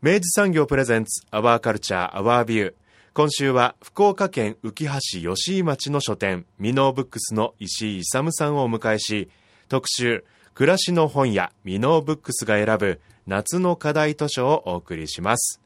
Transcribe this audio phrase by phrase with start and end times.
[0.00, 2.74] 明治産業プレゼンツアワーカルチャーアワービュー
[3.14, 9.28] 今週は福岡県浮橋吉井町の書店ミノーブックスの石井勇さんをお迎えし
[9.68, 15.60] 特集暮らしの本屋ミノーブックスが選ぶ夏の課題図書をお送りします。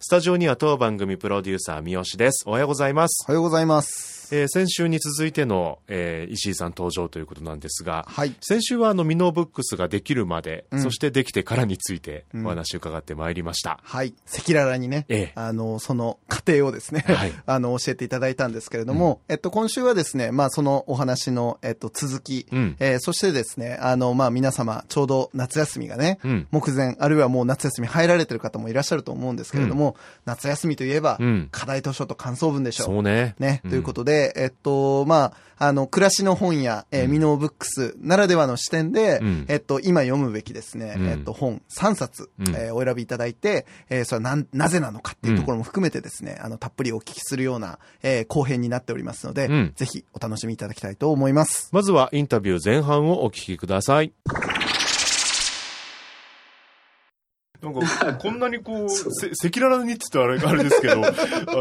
[0.00, 2.44] スタジオには当番組プロデューサー三好です。
[2.46, 4.17] おはようございます、おはようございます。
[4.32, 8.34] えー先週に続いての、えー石井さん登場ということなんですが、はい。
[8.40, 10.82] 先週はあのミノーブックスができるまで、うん。
[10.82, 12.46] そしてできてからについてうん。
[12.46, 14.14] お話を伺ってまいりました、はい。
[14.26, 15.32] 赤裸々にね、ええ。
[15.34, 17.32] あの、その過程をですね、はい。
[17.46, 22.76] あの、教えていただいたんですけれども、えっと、今週はですね、まあ、そのお話の、えっと、続き、うん。
[22.78, 26.46] えーそしてですね、あの、まあ、皆様、ちょうど夏休みがね、うん。
[26.50, 31.48] 目前、あるいはもう夏休み入られてる方もいらっしゃると思うんですけれども、夏休みといえば、うん。
[31.50, 32.86] 課題図書と感想文でしょう。
[32.88, 33.34] そうね。
[33.38, 33.70] ね、うん。
[33.70, 37.10] ということで、えっと、まあ、あの、暮らしの本や、えーうん。
[37.10, 39.44] ミノーブックスならではの視点で、うん。
[39.48, 41.06] えっと、今読むべきですね、うん。
[41.08, 42.48] えっと、本3冊、うん。
[42.50, 49.72] えーお選びいただいて、えーそれはなん、なぜなのかっていうところも含めてですね、あの、たっぷりお聞きするような、えー後編になっておりますので、うん。
[49.74, 51.70] ぜひお楽しみいただきたいと思います。
[51.72, 54.12] まずはインタビュー前半をお聞きください。
[57.62, 61.10] なんか、 こんなにこう、せ赤裸々にって言ったらあれあれですけど、 あ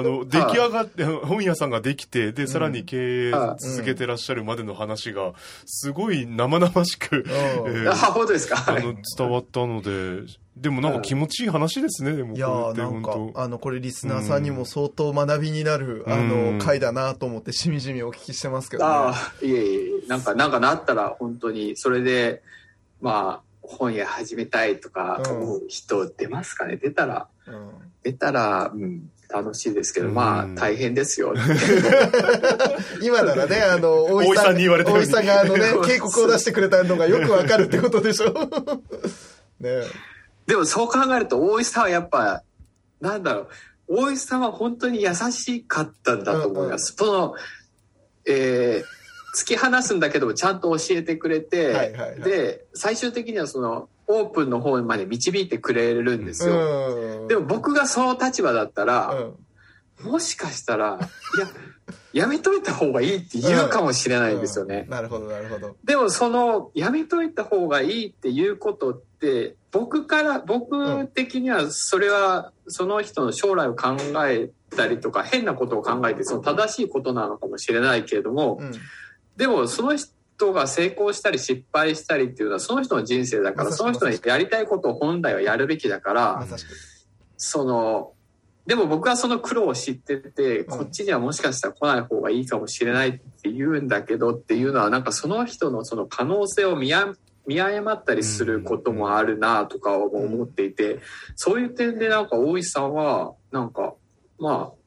[0.03, 5.33] の、出来上がって、本屋さんができて、で、さらに経営続けてらっしゃるまでの話が、
[5.65, 8.57] すごい生々しく、えーあ、本当ですか？
[8.57, 10.21] はいあの、伝わったので、
[10.55, 12.35] でもなんか気持ちいい話ですね、でも。
[12.35, 12.53] いやな
[13.35, 18.89] あの、これリスナーさんにも相当学びになる、うんあうんの、回だなと思ってしみじみお聞きしてますけどね。
[18.89, 19.75] ああ、いえい
[20.05, 22.41] え、なんか、なんかなったら本当に、それで、
[23.01, 27.69] まあ、本屋始めたいとか思う人出ますかね、出たら、うん。
[28.01, 30.13] 出たら、うん、楽しいですけど、うん。
[30.13, 31.33] まあ、大変ですよ。
[33.03, 38.31] 今ならね、あの、大井さん、大井さんに言われたように大井さんがあのね、警告を出してくれたのがよくわかるってことでしょ？
[39.59, 39.81] ね。
[40.47, 42.44] でもそう考えると、大石さんはやっぱ、
[43.01, 43.50] なんだろ
[43.89, 46.95] う、大石さんは本当に優しかったんだと思います。
[46.97, 47.35] その、
[48.25, 48.96] えー
[49.37, 56.55] 突き放すんだけどもちゃんと教えてくれて、はいはいはいで、最終的にはその、オープンの方まで導いてくれるんですよ。
[57.21, 57.27] うん。
[57.27, 59.35] でも僕がその立場だったら、
[60.01, 64.85] うん、もしかしたら、いや、やめといた方がいいって言うかもしれないんですよね。
[64.85, 65.75] うんなるほど、なるほど。
[65.83, 78.71] でもその、やめといた方がいいっていうことって、僕から、僕的にはそれはその人の将来を考えたりとか、変なことを考えて、その正しいことなのかもしれないけれどもう、ん。
[79.37, 86.47] でもその人が成功したり失敗したりっていうのはその人の人生だから、その人のやりたいことを本来はやるべきだから。
[87.37, 88.13] その、
[88.65, 100.99] でも僕はその苦労を知ってて、うんこっちにはもしかしたら来ない方がいいかもしれないって言うんだけどっていうのは、なんかその人のその可能性を見誤ったりすることもあるなとか思っていて、
[101.35, 103.93] そういう点でなんか大石さんは、なんか、
[104.37, 104.77] まあ、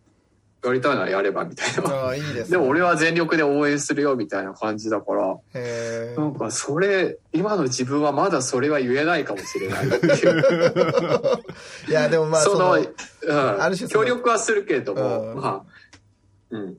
[0.62, 1.90] やりたいならやればみたいな。
[1.90, 2.50] ああ、いいです、ね。
[2.50, 10.06] でも俺は全力で応援するよみたいな感じだから、へなんかそれ、今の自分はまだそれは言えないかもしれないっていう。
[10.06, 11.40] ー
[11.88, 12.76] いや、でもまあ、その、その、
[13.22, 15.62] うん、ある種その協力はするけれども、うんまあ、
[16.50, 16.76] うん、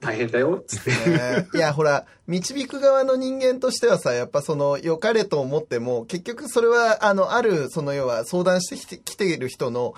[0.00, 0.90] 大変だよっつって。
[0.90, 9.94] ねいや、ほら、導く側の人間としてはさ、やっぱその、良かれと思っても、結局それは、あの、ある、その、要は相談してきてきている人の、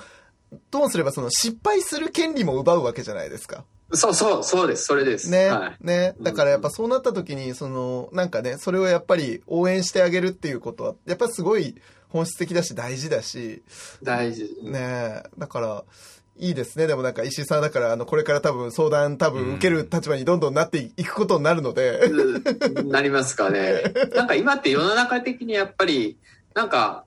[0.70, 3.64] どうすればその失敗する権利も奪うわけじゃないですか。
[3.94, 5.30] そうそう、そうです、それです。
[5.30, 5.76] ね、はい。
[5.86, 6.14] ね。
[6.20, 11.76] だからやっぱそうなった時に、その、なんかね、それをやっぱり応援してあげるっていうことは、やっぱすごい
[12.08, 13.62] 本質的だし大事だし、
[14.02, 14.48] 大事。
[14.62, 15.84] ねだから、
[16.38, 16.86] いいですね。
[16.86, 23.82] でもなんか石井さんだから、あの、これから多分相談多分受ける立場にどんどんなっていくことになるので、うんなりますかね。
[24.14, 26.16] なんか今って世の中的にやっぱり、
[26.54, 27.04] なんか、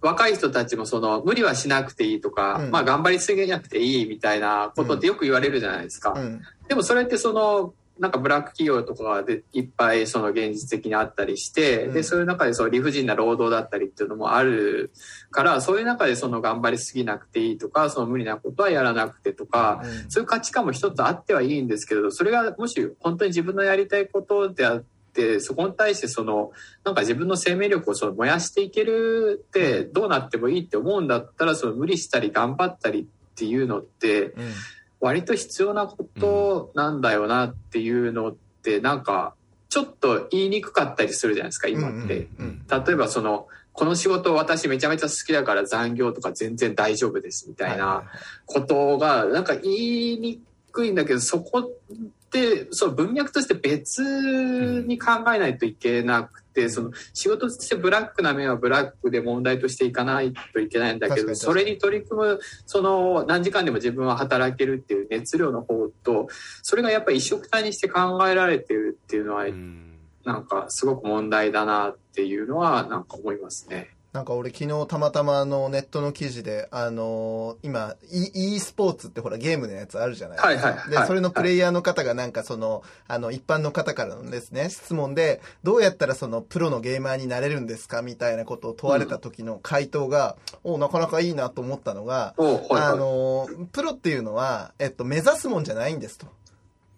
[0.00, 6.12] 若い人たちもその無理はしなくていいとか、うんまあ頑張りすぎなくていいみたいなことってよく言われるじゃないですか。
[6.12, 6.42] うん。
[6.68, 14.90] でもそれってその、なんかブラック企業とかでいっぱいその現実的にあったりして、うんで、そういう中でその理不尽な労働だったりっていうのもある
[15.30, 24.95] から、そういう中でその頑張りすぎなくていいとか、その無理なことはやらなくてとか、うんそういう価値観も一つあってはいいんですけれど、それがもし本当に自分のやりたいことであって、
[25.40, 26.52] そこに対してその、
[26.84, 33.04] なんか自分の生命力をその燃やしていけるって、どうなってもいいって思うんだったら、その無理したり頑張ったりっ
[33.34, 34.52] ていうのって、うん。
[35.00, 39.34] 割と必要なことなんだよなっていうのって、なんか、
[39.68, 42.28] ちょっと言いにくかったりするじゃないですか、今って。
[42.38, 48.04] うん例えばその、この仕事私めちゃめちゃ好きだから残業とか全然大丈夫ですみたいな
[48.46, 50.40] ことが、なんか言いに
[50.72, 51.70] くいんだけど、そこ
[52.36, 66.28] って、そう文脈として別に考えないといけなくて、その仕事としてブラックな面はブラックで問題としていかないといけないんだけど、それに取り組む、その何時間でも自分は働けるっていう熱量の方と、
[66.62, 69.92] それがやっぱり一緒くたにして考えられてるっていうのはう、ん。
[70.26, 73.95] なんかすごく問題だなっていうのはなんか思いますね。
[74.16, 80.68] なんか俺昨日たまたまあのネットの記事で、あのー今 e, e スポーツってほらゲームのやつあるじゃないですか。
[80.68, 96.26] はいはいはいで、それのプレイヤーの方がなんかその、あの一般の方からのですね、質問で、どうやったらそのプロのゲーマーになれるんですかみたいなことを問われた時の回答が、おなかなかいいなと思ったのが、おはいはいあのープロっていうのは、えっと、目指すもんじゃないんですと。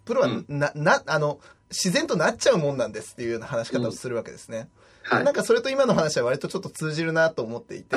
[0.05, 1.41] プロはうんな、な、あの、
[1.71, 4.69] 自然となっちゃうもんなんですっていうような話し方をするわけですね。
[5.09, 5.25] はい。
[5.25, 7.97] なんかそれと今の話は割とちょっと通じるなと思っていて、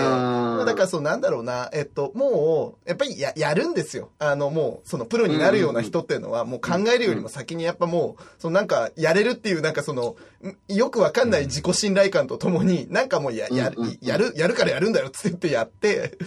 [0.66, 4.10] だからそうなんだろうな、えっと、もう、やっぱりややるんですよ。
[4.20, 13.72] あの、もう、そのプロになるような人っていうのは、もう考えるよりも先にやっぱもう、そのなんか、やれるっていう、なんかその、んよくわかんない自己信頼感とともに、なんかもうや、や
[14.02, 16.18] やる、やるからやるんだよっつって言ってやって、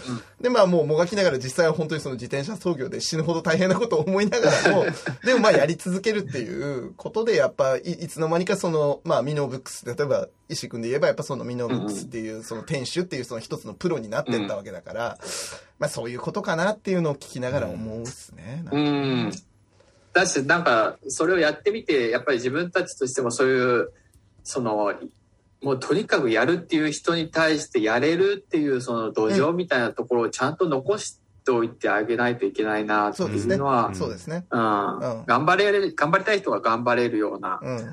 [0.40, 4.84] で、まあもうもがきながら実際は本当にその自転車操業で死ぬほど大変なことを思いながらも、
[5.24, 15.18] でもまあやり続けるっていうことで、やっぱい、いつの間にかその、まあミノブックス、例えば、石井君で言えばやっぱそのミノブックスっていう、その店主っていうその一つのプロになってったわけだから、
[15.78, 18.64] まあそういうことかなっていうのを聞きながら思うっすね。
[18.70, 19.32] うん。
[20.12, 23.92] だし、なんか、それをやってみて、やっぱり自分たちとしてもそういう、
[24.44, 24.94] その、
[25.62, 33.94] もうとにかくやるっていう人に対してやれるっていうその土壌みたいなところをちゃんと残しておいてあげないといけないなってそうですねいうのは、。
[33.94, 34.44] そうですね。
[34.50, 37.58] うんうん頑張れる、頑張りたい人が頑張れるような。
[37.62, 37.90] うん。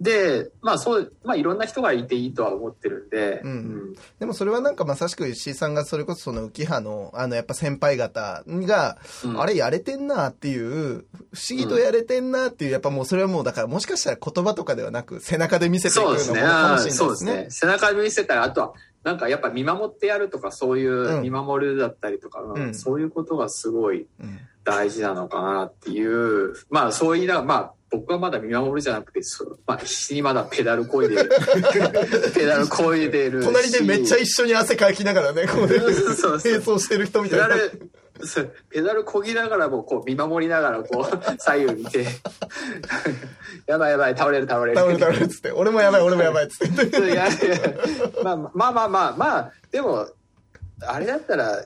[0.00, 3.94] で、まあそう、まあいろんな人がいていいとは思ってるんで、うん。
[4.18, 9.40] でもそれはなんかまさしく石井さんがそれこそその浮葉の、あのやっぱ先輩方が、うん。
[9.40, 16.42] あれやれてんなっていう、不思議とやれてんなっていう、やっぱもうそれはもうだからもしかしたら言葉とかではなく背中で見せていくようなもそうですね。
[16.42, 17.44] のかもしれないそうでね。
[17.44, 17.70] ですすね。
[17.72, 18.72] 背中で見せたら、あとは、
[19.04, 21.22] なんかやっぱ見守ってやるとか、そういううん。
[21.22, 22.62] 見守るだったりとか、うん。
[22.62, 22.74] うん。
[22.74, 24.38] そういうことがすごいうん。
[24.62, 31.30] 大事なのかなっていう、まあそう言いながら、まあ僕はまだ見守るじゃなくて、そうまあ必死にまだペダルこいでる。
[32.34, 33.46] ペダルこいでるし。
[33.46, 37.48] 隣でめっちゃ一緒に汗かきながらね、こうね、並走してる人みたいな。
[37.48, 37.90] ペダル、
[38.26, 42.06] そうペダルこぎながらもこう見守りながらこう左右見て、
[43.66, 44.78] やばいやばい倒れる倒れる。
[44.78, 46.90] 倒れる倒れるっつって、俺もやばい俺もやばいっつって。
[48.22, 50.06] まあまあまあまあまあ、でも、
[50.82, 51.64] あれだったら、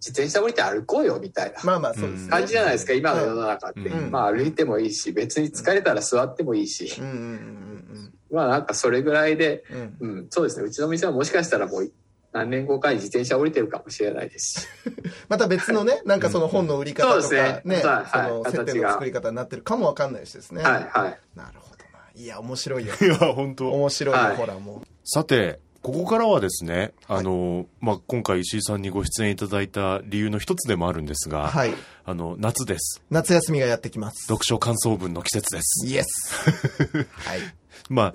[0.00, 2.30] 自転車降りて歩こうよみたいなまあまあそうですね。
[2.30, 3.80] 感じじゃないですか、今の世の中って。
[3.80, 9.64] うんまあ歩いてもいいし、別に疲れたら座ってもいいし、うんうんうんまあなんかそれぐらいで、
[10.00, 11.92] うんそうですね、うちの店はもしかしたらもう
[12.32, 14.66] 何年後かに自転車降りてるかもしれないですし。
[15.28, 20.62] また別のね、 なんかその本の売り方とかそうですねね、はいその作り方になってるかもわかんないしですね。
[20.62, 21.18] はいはい。
[21.34, 22.00] なるほどな。
[22.14, 22.94] いや、面白いよ。
[23.02, 31.32] いや、本当面白いよ、はいほらもさて、ここからはですね、あの、まあ、今回石井さんにご出演いただいた理由の一つでもあるんですう。
[31.32, 31.72] が、はい。
[32.04, 33.02] あの、夏です。
[33.10, 34.26] 夏休みがやってきます。
[34.26, 35.86] 読書感想文の季節です。
[35.86, 36.44] イエス。
[37.16, 37.40] はい。
[37.88, 38.12] ま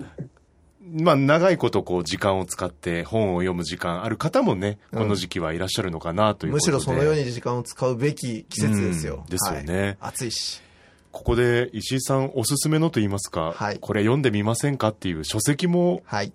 [0.88, 6.72] まあ、長いことこう、時間を使って本を読む時間ある方もね、うんこの時期はいらっしゃるのかなということで。
[6.72, 9.24] むしろそのように時間を使うべき季節ですよ。
[9.24, 10.62] うんですよねはい暑いし。
[11.10, 16.32] ここで石井さんおすすめのと言いますか、はいこれ読んでみませんかっていう書籍もはい。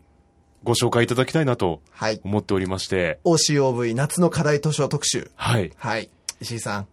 [0.63, 2.21] ご紹介いただきたいなとはい。
[2.23, 5.31] 思っておりまして、OCOV 夏の課題図書特集。
[5.35, 5.71] はい。
[5.75, 6.09] はい。
[6.39, 6.87] 石井さん、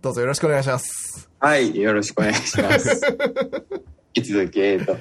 [0.00, 1.28] どうぞよろしくお願いします。
[1.40, 3.00] はい、よろしくお願いします。
[4.14, 4.96] 引き続き、えっと、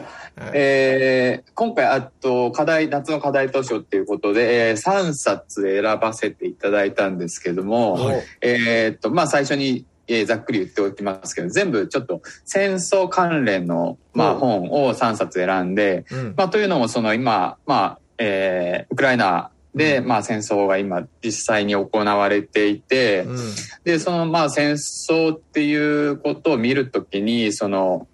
[0.53, 16.33] えー今回、あと、課題、夏の課題図書っていうことで、え3冊選ばせていただいたんですけども、はいえーっと、まあ、最初に、えーざっくり言っておきますけど、全部ちょっと戦争関連の、まあ、うん本を3冊選んで、うん。
[16.35, 23.37] まあ、というのも、その今、まあ、えーウクライナで、まあ戦争が今実際に行われていて、うん
[23.83, 28.07] で、そのまあ戦争っていうことを見るときに、その、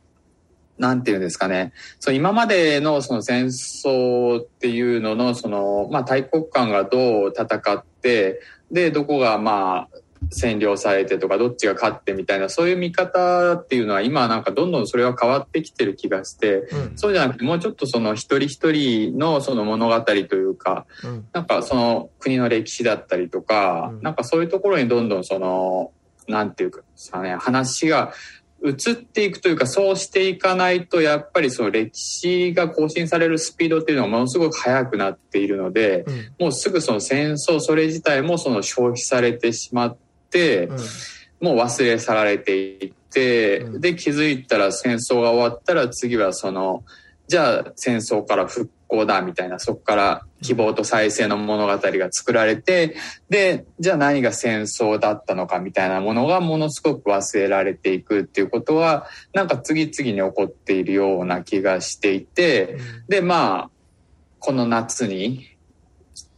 [0.78, 1.72] なんていうんですかね。
[2.00, 9.98] その今までのその戦争っていうのの、その、まあ大国間がどう戦って、で、どこがまあ
[10.32, 16.98] 占領されてとか、どっちが勝ってみたいな、そういう見方っていうのは今なんかどんどんそれは変わってきてる気がして、うん。
[16.98, 21.28] そうじゃなくてもうちょっとその一人一人のその物語というか、うん。
[21.34, 24.02] なんかその国の歴史だったりとか、うん。
[24.02, 25.92] なんかそういうところにどんどんその、
[26.28, 28.14] なんていうかさね、話が
[28.64, 36.46] 移っていくというか、そうしていかないと、やっぱりその歴史が更新されるスピードっていうのがものすごく速くなっているので、うん。
[36.46, 40.05] もうすぐその戦争、それ自体もその消費されてしまって、うん
[41.42, 43.82] もう忘れ去られていって、うん。
[43.82, 46.84] で気づいたら戦争が終わったら次はその
[47.28, 52.96] じゃあ戦争から復興だみたいなそこから希望と再生の物語が作られて
[53.30, 62.78] でじゃあ何が戦争だったのかみたいなものがものすごく忘れられていくっていうことはなんか次々に起こっているような気がしていて
[63.08, 63.70] でまあ
[64.40, 65.55] この夏に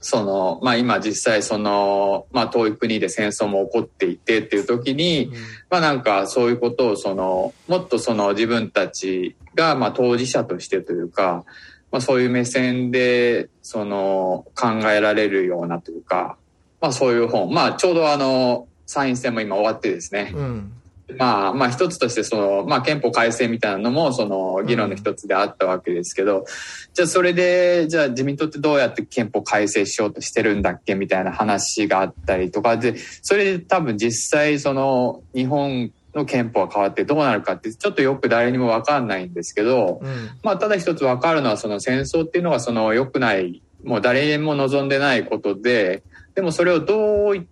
[0.10, 5.34] そのまあ今実際そのまあ遠い国で戦争も起こっていてっていう時に
[5.70, 11.44] まあなんかそういうことをそのもっとその自分たちがまあ当事者としてというか、
[11.92, 16.38] まあ、そういう目線でその考えられるようなというか、
[16.80, 17.54] まあ、そういう本。
[17.54, 20.72] まあちょうどあの参院選も今終わってですね、うん
[21.16, 26.46] まあまあ一つとしてその、まあ、憲法改正みたいなのもその議論の一つであったわけですけど、
[26.94, 40.32] じゃあそれでじゃあ自民党ってどうやって憲法改正しようとしてるんだっけみたいな話があったりとかでそれで多分実際その日本の憲法が変わってどうなるかってちょっとよく誰にも分かんないんですけど、うん。
[40.44, 46.04] まあただ一つ分かるのはその戦争っていうのがその良くないもう誰も望んでないことで
[46.36, 47.48] でもそれをどう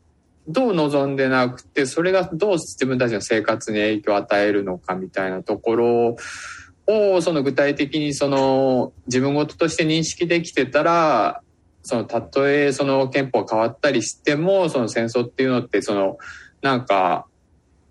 [0.48, 6.16] どう望んでなくてそれがどう自分たちの生活に影響を与えるのかみたいなところ
[6.88, 11.42] をその具体的にその自分事として認識できてたら
[11.82, 16.18] そのたとえその憲法が変わったりしてもその戦争っていうのってその
[16.62, 17.28] なんか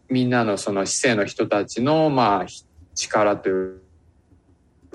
[0.09, 2.47] みんなのその市政の人たちのまあ
[2.95, 3.81] 力という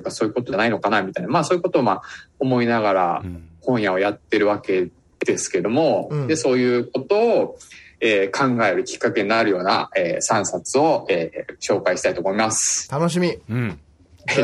[0.03, 1.29] かそういうことじゃないのかなみたいな。
[1.29, 2.01] まあそういうことをまあ
[2.39, 3.49] 思いながらうん。
[3.61, 4.89] 本屋をやってるわけ
[5.25, 7.59] ですけども、うんでそういうことを、
[7.99, 12.89] えー考えるきっかけになるような、え3冊を、えー紹介したいと思います。
[12.91, 13.37] 楽しみ。
[13.49, 13.79] うん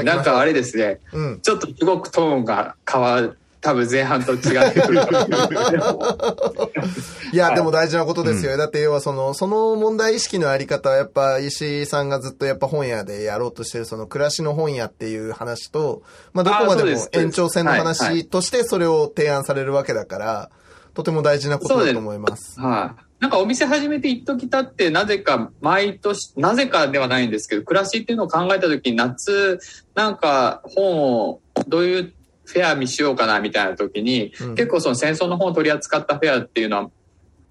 [0.04, 1.40] なんかあれですねうん。
[1.42, 4.42] ちょっとすごくトーンが変わる多分前半と違っ
[4.74, 5.02] てくる
[7.34, 8.56] いや、はいでも大事なことですよ。
[8.58, 16.04] だって要はその、その問題意識のあり方はやっぱ石井さんがずっとやっぱ本屋でやろうとしてるその暮らしの本屋っていう話と、
[16.34, 20.52] まあどこまでも延長線の話としてそれを提案されるわけだから、
[20.96, 22.60] とても大事なことだと思います。
[22.60, 23.06] はい。
[23.20, 29.60] なんかお店始めて一時たって、なぜか毎年、なぜかではないんですけど、暮らしっていうのを考えた時に夏、
[29.94, 32.14] なんか本をどういう
[32.46, 36.90] フェア見しようかなみたいな時に、うん結構その戦争の本を取り扱ったフェアっていうのは、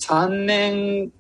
[0.01, 1.13] 3年、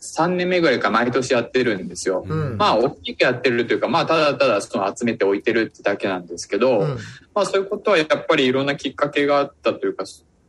[0.00, 2.24] 3年目ぐらいから毎年やってるんですよ。
[2.28, 2.56] うん。
[2.56, 6.98] まあ、大きくやってるというか、まあ、ただただその集めて置いてるってだけなんですけど、うん
[7.34, 10.04] まあそういうことはやっぱりいろんなきっかけがあったというか、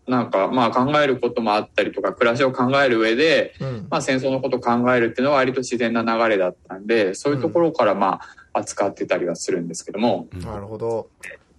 [0.08, 3.88] なんかまあ考えることもあったりとか、暮らしを考える上で、うん。
[3.90, 8.20] まあ戦争のことを考えるっていうのは割と自然な流れだったんで、そういうところからま
[8.54, 11.10] あ扱ってたりはするんですけども、なるほど。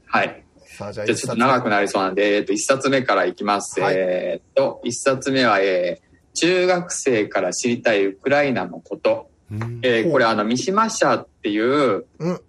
[0.07, 0.45] はい。
[0.77, 3.81] じゃあじゃあちょっと長くなりそうなんで、えっと、一冊目からいきます。
[3.81, 6.05] はいえっと、一冊目は、えー
[6.37, 9.31] 中学生から知りたいウクライナのこと。
[9.53, 12.41] うんえーこれあの、三島社っていう、うん。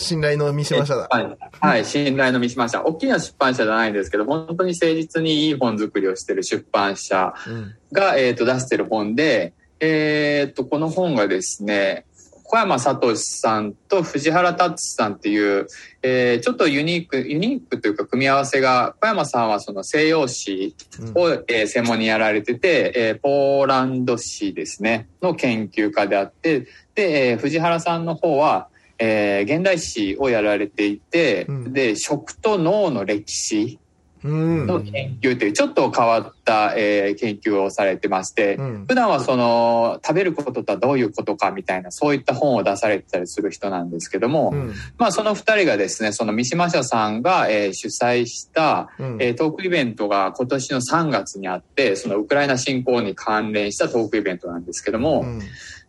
[0.00, 1.08] 信頼の三島社だ。
[1.10, 2.82] はい、はい、信頼の三島社。
[2.82, 7.74] 大きな出版社じゃないんですけど、本当に誠実にいい本作りをしてる出版社うん。
[7.92, 12.06] が、えっ、と、出してる本で、えっ、と、この本がですね、
[12.44, 15.68] 小山聡さんと藤原達さんっていう、
[16.02, 26.66] えーちょっとユニーク、ユニークというか組み合わせが、小山さんはその西洋史うんを、えー専門にやられてて、えーポーランド史ですね、の研究家であって、
[26.96, 28.68] で、えー藤原さんの方は、
[29.00, 33.78] えー現代史をやられていて、うんで、食と脳の歴史
[34.22, 34.66] うん。
[34.66, 38.84] の研究というちょっと変わった、えー研究をされてまして、うん。
[38.86, 44.74] 普段はその食べることとはどういうことかみたいなそういった本を出されてたりする人なんですけども、うん。
[44.98, 49.22] まあその二人がですねその三島社さんが、えー主催した、うん。
[49.22, 55.40] えートークイベントが今年の3月にあってそのウクライナ侵攻に関連したトークイベントなんですけども、うん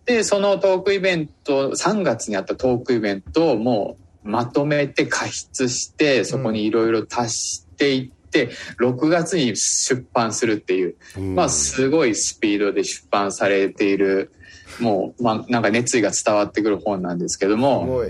[0.06, 14.32] でそのトークイベント3月にあったトークイベントをもうまとめて加筆してそこにいろいろ足していっって、6月に出版するっていう、まあ、すごいスピードで出版されている、
[14.80, 18.04] もう、まあ、なんか熱意が伝わってくる本なんですけどすも。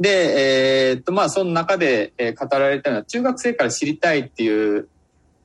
[0.00, 4.88] で、えーっと、まあ、その中で、えー語られたのは、中学生から知りたいっていう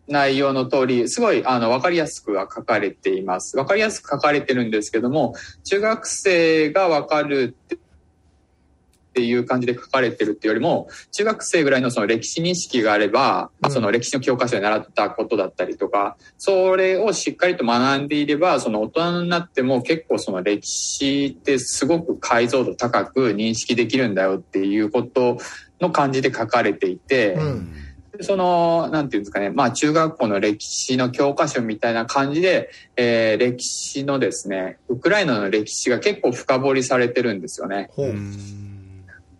[0.09, 3.57] 内容の通り、すごい、あの、わかりやすくは書かれています。
[3.57, 7.77] わかりやすく書かれてるんですけども、中学生がわかるって、
[9.21, 25.37] いう感じで書かれてるっていうよりも、中学生ぐらいのその歴史認識があれば、まあその歴史の教科書で習ったことだったりとか、それをしっかりと学んでいれば、その大人になっても結構その歴史ってすごく解像度高く認識できるんだよっていうこと
[25.81, 27.73] の感じで書かれていて、うん。
[28.21, 37.89] その、なんていうんですかね、まあ中学校の歴史の教科書みたいな感じで、えー歴史のですね、ウクライナの歴史が結構深掘りされてるんですよね。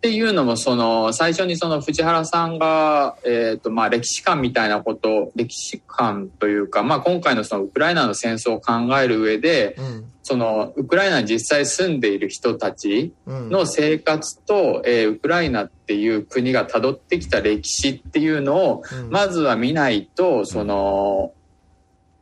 [0.00, 10.04] ていうのも、その、最初にその藤原さんが、えっ、と、まあ歴史観みたいなこと、歴史観というか、まあ今回のそのウクライナの戦争を考える上で、うん。
[10.30, 13.50] その、ウクライナに実際住んでいる人たちうん。
[13.50, 21.32] の生活と、えーウクライナっていう国が辿ってきた歴史っていうのを、うんまずは見ないと、その、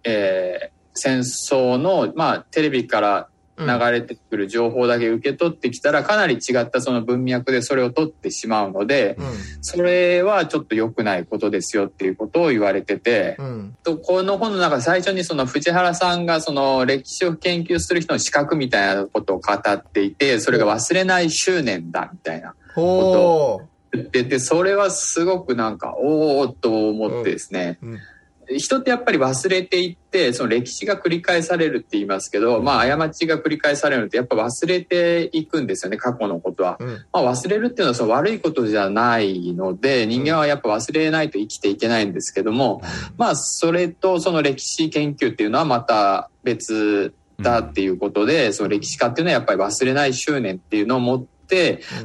[0.04, 9.26] えー戦争の、まあ、テレビから流れてくる情報だけ受け取ってきたら、かなり違ったその文脈でそれを取ってしまうので、うん。
[9.62, 13.76] それはちょっと良くないことですよっていうことを言われてて、うん。
[13.82, 23.62] とこの本の中で最初にその藤原さんがその歴史を研究する人の資格みたいなことを語っていて、それが忘れない執念だみたいなほ
[23.92, 27.86] 言ってて、それはすごくなんか、おーっと思ってですね、う。
[27.86, 27.98] うん。
[28.56, 36.76] 人ってやっぱり忘れていって、その歴史が繰り返されるって言いますけど、まあ過ちが繰り返されるのってやっぱ忘れていくんですよね、過去のことは。
[36.80, 36.88] うん。
[37.12, 42.80] まあ忘れるっていうのはその悪いことじゃないので、人間はやっぱ忘れないと生きていけないんですけども、
[43.16, 51.37] まあそれとその歴史研究っていうのはまた別だっていうことで、その歴史家っていうのはやっぱり忘れない執念っていうのを持って、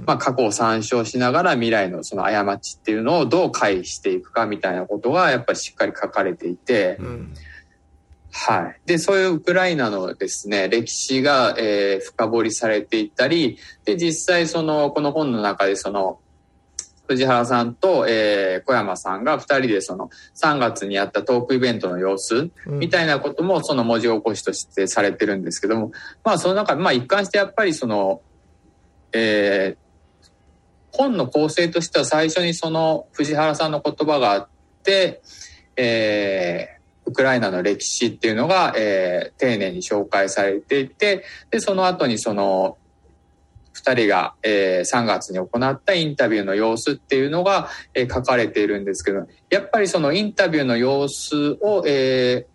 [0.06, 7.34] まあ過去を参照しながら未来のその過ちっていうのをどう回避していくかみたいなことがやっぱりしっかり書かれていて、うん。
[8.36, 8.80] はい。
[8.88, 16.20] で、そういうウクライナのですね、歴史が、えー深掘りされていったり、で、実際その、この本の中でその、
[17.08, 25.92] 藤原さんと、えー小山さんが二人でその3月にやったトークイベントの様子うんみたいなこともその文字起こしとしてされてるんですけども、
[26.24, 28.22] まあその中で、まあ一貫してやっぱりその、
[29.14, 29.84] えー
[30.96, 34.48] 本の構成としては最初にその藤原さんの言葉があっ
[34.84, 35.24] て、
[35.76, 36.74] えー
[37.06, 42.78] ウクライナの歴史っていうのが、えー丁寧に紹介されていて、で、その後にその、
[43.74, 52.54] 二人が、えー3月に行ったインタビューの様子っていうのが、えー書かれているんですけど、やっぱりそのインタビューの様子を、えー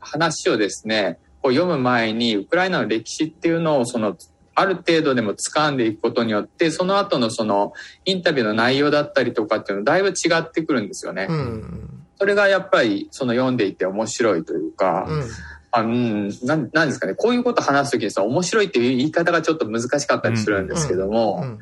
[0.00, 4.16] 話をですね、こう読む前に、ウクライナの歴史っていうのを、その、
[4.54, 7.72] ある程度でも掴んでいくことによって、その後のその、
[8.04, 11.26] インタビューの内容だったりとかっていうのだいぶ違ってくるんですよね。
[11.28, 12.04] うん。
[12.18, 15.24] それがやっぱり、その読んでいて面白いというか、うん。
[15.72, 21.58] あうん、なんなんですかね、こういうこと話すときにさ、面白いっていう言い方がちょっと難しかったりするんですけども、うん。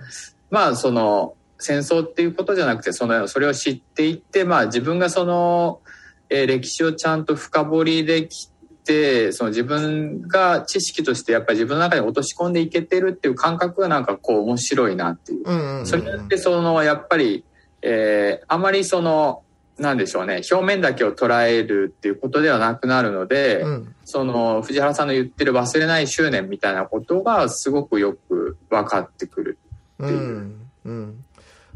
[0.51, 5.81] まあその戦争っていうことじゃなくてそのそれを知っていってまあ自分がその、
[6.31, 8.51] えー歴史をちゃんと深掘りでき
[8.89, 15.49] てその自分が知識としてやっぱり自分の中に落とし込んでいけてるっていう感覚がなんかこう面白いなっていう。
[15.49, 15.87] うん。
[15.87, 17.45] それによってそのやっぱり、
[17.83, 19.43] えーあまりその
[19.79, 23.95] なんでしょうね表面だけを捉えるっていうことではなくなるので、うん。
[24.05, 29.59] その藤原さんの言ってる忘れない執念みたいなことがすごくよく分かってくる。
[29.99, 30.69] うん。
[30.87, 31.25] うん。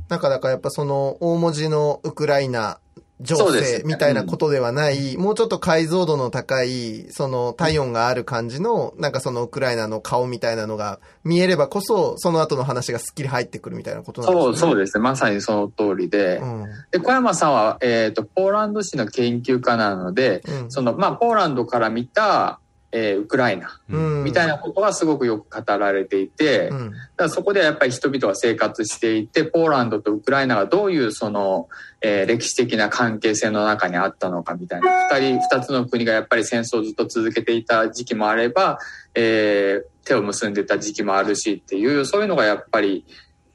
[0.09, 2.79] なんかだからやっぱその大文字のウクライナ
[3.23, 14.55] 情勢そうですねみたいなことではない、もうちょっと解像度の高い、その体温がある感じの、なんかそのウクライナの顔みたいなのが見えればこそ、その後の話がすっきり入ってくるみたいなことなんですそね。
[14.55, 15.03] うそうですね。
[15.03, 16.39] まさにその通りで。
[16.39, 16.67] うん。
[16.91, 20.71] で、小山さんは、えっ、と、ポーランド史の研究家なので、うん。
[20.71, 22.61] その、まあ、ポーランドから見た、
[22.93, 24.25] えーウクライナうん。
[24.25, 26.93] みたいなことがすごくよく語られていて、だかうん。
[27.17, 31.69] らそこではやっぱり人々が生活していて、ポーランドとウクライナがどういうその、
[32.01, 38.79] えー歴史的な関係性の中にあったのかみたいな、二人、二つの国がやっぱり戦争をずっと続けていた時期もあれば、
[39.15, 43.05] えー手を結んでた時期もあるしっていう、そういうのがやっぱり、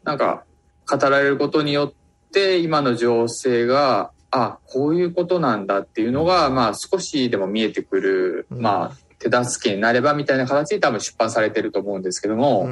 [0.04, 0.46] なんか、
[0.90, 12.70] 語られることによって、今の情勢が、あ、こういうことなんだっていうのが、まあ少しでも見えてくる、うんまあ手助けになればみたいな形で多分出版されてると思うんですけども、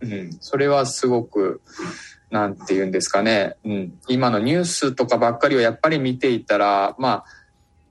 [0.00, 0.12] うん。
[0.12, 1.60] うん、それはすごく、
[2.30, 7.24] なんて言うんですかね、うん、今のニュースとかばっかりをやっぱり見ていたら、まあ、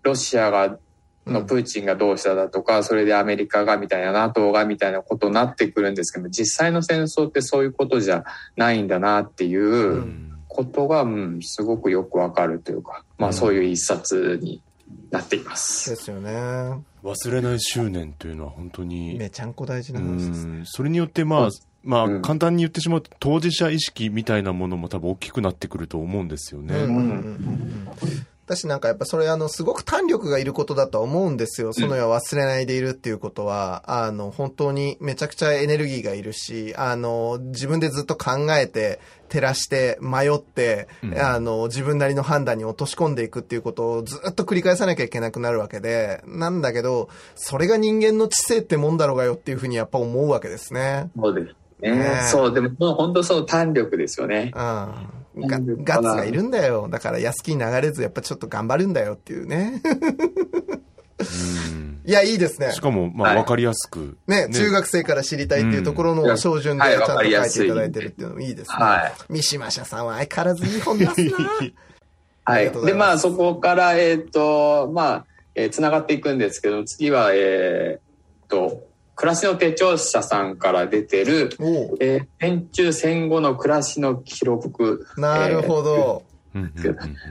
[0.04, 0.78] ロシアが、
[1.26, 10.06] のプーチンがどうしただとか、それでアメリカがみたいな、NATO がみたいなことになってくるんですけど、実際の戦争ってそういうことじゃないんだなっていう
[10.48, 14.62] ことが、うん、すごくよくわかるというか、まあそういう一冊に
[15.10, 15.90] なっています。
[15.90, 16.84] ですよね。
[17.06, 20.48] 忘れない執念というのは本当に、めちゃんこ大事うな話です。
[20.48, 21.50] ん、それによってまあ、
[21.84, 22.22] まあうん。
[22.24, 26.76] 簡単に言ってしまうと当事者意識みたいなものも多分大きくなってくると思うんですよね。
[26.76, 27.88] うんうんうんうん。
[28.46, 31.74] 私なんかやっぱそれあのすごく胆力がいることだとは思うんですよ。
[31.74, 51.10] その要は忘れないでいるっていうことは、あの本当にめちゃくちゃエネルギーがいるし、あの自分でずっと考えて、照らして、迷って、うんあの自分なりの判断に落とし込んでいくっていうことをずっと繰り返さなきゃいけなくなるわけで、なんだけど、それが人間の知性ってもんだろうがよっていうふうにやっぱ思うわけですね。
[51.16, 51.92] そうですね。
[51.92, 54.52] ねそう、でももう本当そう胆力ですよね。
[54.56, 55.48] うん。
[55.48, 56.88] ガガッツがいるんだよ。
[56.90, 59.82] だから安きに流れず、やっぱちょっと頑張るんだよっていうね。
[61.20, 62.82] うんいや、いいですねし。
[62.82, 64.18] かも、まあ、はいわかりやすく。
[64.28, 68.78] ね、中学生から知りたいっていうところうんの照準ではいちゃんと書いていただいてるっていうのもいいですね。
[68.78, 69.14] はい。
[69.30, 71.12] 三島社さんは相変わらずいい本出す
[72.46, 72.72] はい。
[72.86, 78.84] で、まあ、そこから、えっ、と、まあ、えー、繋がっていくんですけど、次は、えっ、と、
[79.16, 81.50] 暮らしの手帳者さんから出てる、
[82.00, 85.08] えー戦中戦後の暮らしの記録。
[85.18, 86.24] なるほど。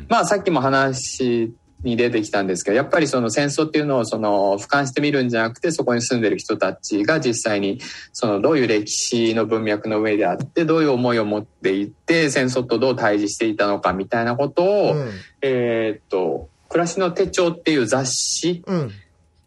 [0.08, 1.54] まあ、さっきも話
[1.84, 7.80] に出てきたんですけど、やっぱりその戦争っていうのをその俯瞰してみるんじゃなくて、そこに住んでる人たちが実際に
[8.12, 15.10] そのどういう歴史の文脈の上であって、どういう思いを持っていって、戦争とどう対峙していたのかみたいなことを、うん。
[15.42, 18.90] えーっと、暮らしの手帳っていう雑誌うん。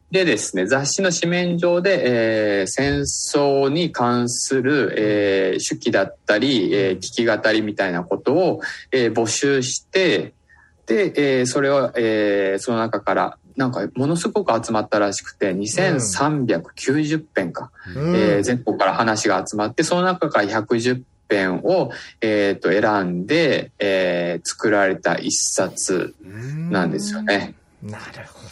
[0.09, 10.33] でですね、雑誌の紙面上で、えー戦争に関する、えー手記だったり、えー聞き語りみたいなことを、えー募集して、
[10.87, 27.55] で、えーそれを、えーその中から、なんか、ものすごく集まったらしくて、2390編か、うんえー全国から話が集まって、その中から110編を、えーと選んで、えー作られた一冊なんですよね。
[27.83, 28.03] なる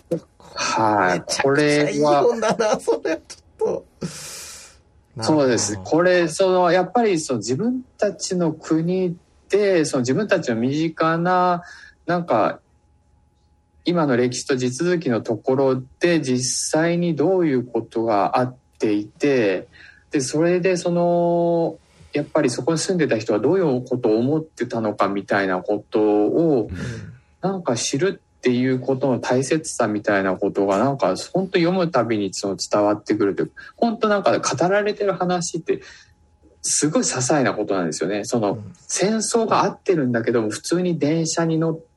[0.10, 0.28] ほど。
[0.56, 1.41] はい。
[1.41, 3.86] これは、本だな、それはちょっ
[5.17, 5.24] と。
[5.24, 5.80] そうです。
[5.84, 9.15] これ、その、やっぱり、その自分たちの国
[9.50, 11.63] で、その自分たちの身近な、
[12.05, 12.59] なんか、
[13.83, 19.67] 今の歴史と地続きのところで実際にどういうことがあっていて、
[20.11, 21.77] で、それでその、
[22.13, 26.69] やっぱりそこに住んでた人はどういうことを思ってたのかみたいなことを、
[27.41, 35.81] なんか知るっていうことの大切さみたいなことがなんか本当読むたびにその伝わってくるというか本当なんか語られてる話って
[36.61, 38.23] すごい些細なことなんですよね。
[38.23, 41.94] そのうん戦争が合ってるんだけども普通に電車に乗って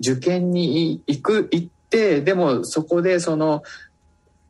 [0.00, 3.62] 受験に行く行ってでもそこでその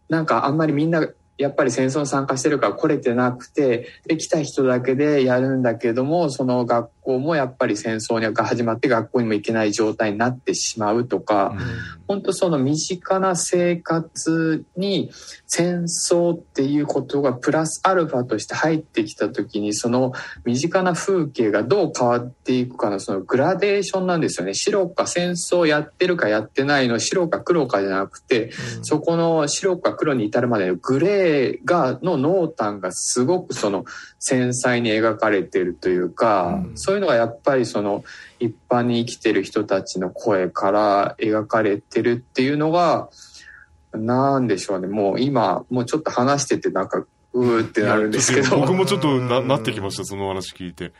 [0.09, 1.07] なんかあんまりみんな
[1.39, 11.57] やっぱり戦争に参加してるから来れてなくてで来た人だけでやるんだけどもその学校校もやっぱり戦争が始まって学校にも行けない状態になってしまうとか、
[12.09, 15.11] 本当その身近な生活に
[15.47, 20.13] 戦争っていうことがプラスアルファとして入ってきた時にその
[20.45, 24.55] 身近な風景がどう変わっていくかのそのグラデーションなんですよね。
[24.55, 28.51] 白か戦争やってるかやってないの白か黒かじゃなくて
[28.83, 33.85] そこの白か黒に至るまでのグレーがの濃淡がすごくその
[34.27, 38.05] 繊細に描かれているというか、うんそういうのがやっぱりその
[38.41, 43.09] 一般に生きてる人たちの声から描かれてるっていうのが
[43.93, 50.93] なんでしょうねもう今もうちょっと話しててなんかうーってなるんですけど僕もちょっとななってきました、その話聞いて。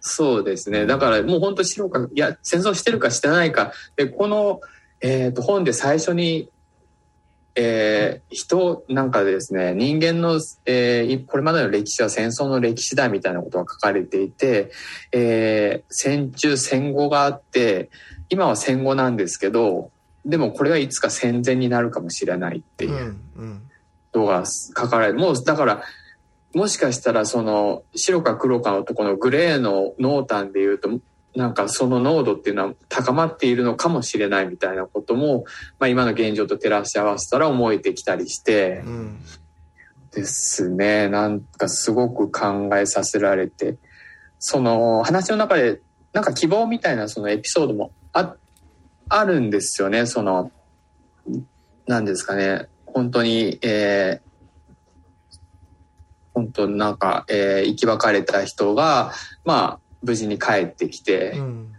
[0.00, 0.86] そうですね。
[0.86, 3.72] だからもう本当白か、いや、戦争してるかしてないか。
[3.96, 4.60] で、この、
[5.00, 6.48] えっ、と、本で最初に、
[7.60, 14.70] えー人なんかですね、人間の、えーいこれまでの歴史は戦争の歴史だみたいなことが書かれていて、
[15.12, 17.90] えー戦中戦後があって、
[18.28, 19.90] 今は戦後なんですけど、
[20.24, 22.92] でもこれはいつか戦前になるかもしれないっていう。
[22.92, 23.62] うんうん
[24.12, 25.14] ことが書かれる。
[25.14, 25.82] もう、だから、
[26.54, 30.88] もしかしたらその白か黒かのとこのグレーの濃淡で言うと、
[31.38, 35.44] なんかその濃度っていうのは高まっているのかもしれないみたいなことも、
[35.78, 39.20] まあ今の現状と照らし合わせたら思えてきたりしてう、ん
[40.10, 41.08] ですね。
[41.08, 43.76] なんかすごく考えさせられて、
[44.40, 45.80] その話の中で
[46.12, 48.34] なんか希望みたいなそのエピソードもあ、
[49.08, 50.06] あるんですよね。
[50.06, 50.50] その、
[51.86, 52.66] なんですかね。
[52.84, 54.28] 本当に、えー
[56.34, 59.12] 本当なんか、えー生き別れた人が、
[59.44, 61.72] まあ、無事に帰ってきて、うん。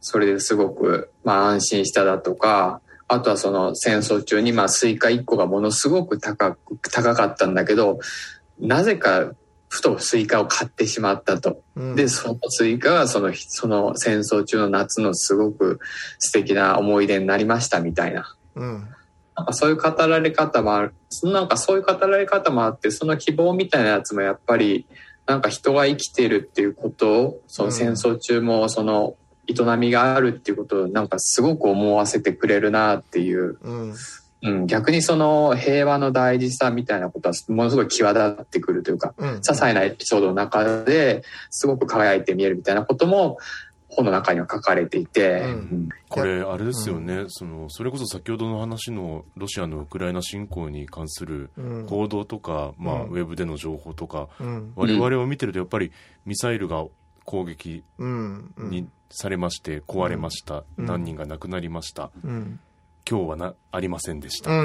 [0.00, 7.98] それですごく、まあ安心しただとか、あとはその戦争中に、まあスイカ1個がものすごく高く、高かったんだけど、
[8.58, 9.32] なぜか
[9.72, 11.62] ふとスイカを買ってしまったと。
[11.76, 11.96] うん。
[11.96, 15.80] で、そのスイカがその、その戦争中の夏のすごく
[16.18, 18.36] 素敵な思い出になりましたみたいな。
[18.54, 18.88] うん。
[19.34, 20.94] なんかそういう語られ方もある。
[21.22, 24.86] なんかそういう語られ方もあって、その希望みたいなやつもやっぱり、
[25.26, 33.58] なんか人が生きてるっていうことを、その戦争中もその営みがあるっていうことをなんかすごく思わせてくれるなっていう。
[33.62, 33.94] うん。
[34.44, 39.28] うん、逆にその平和の大事さみたいなことはものすごい際立ってくるというか、うん。
[39.36, 43.38] 些細なエピソードの中ですごく輝いて見えるみたいなことも
[43.94, 51.86] 本の中には書かれていて、うんうんこれあれですよね、そのそれこそ先ほどの話のロシアのウクライナ侵攻に関するうん。
[51.86, 54.72] 報道とか、まあ、うんウェブでの情報とか、うん。
[54.76, 55.90] 我々を見てるとやっぱり
[56.26, 56.84] ミサイルが
[57.24, 58.52] 攻撃うん。
[58.56, 58.70] うん。
[58.70, 62.60] にされまして壊れました、うん何人が亡くなりましたうん。
[63.08, 64.58] 今日はなありませんでした、うん。
[64.58, 64.62] う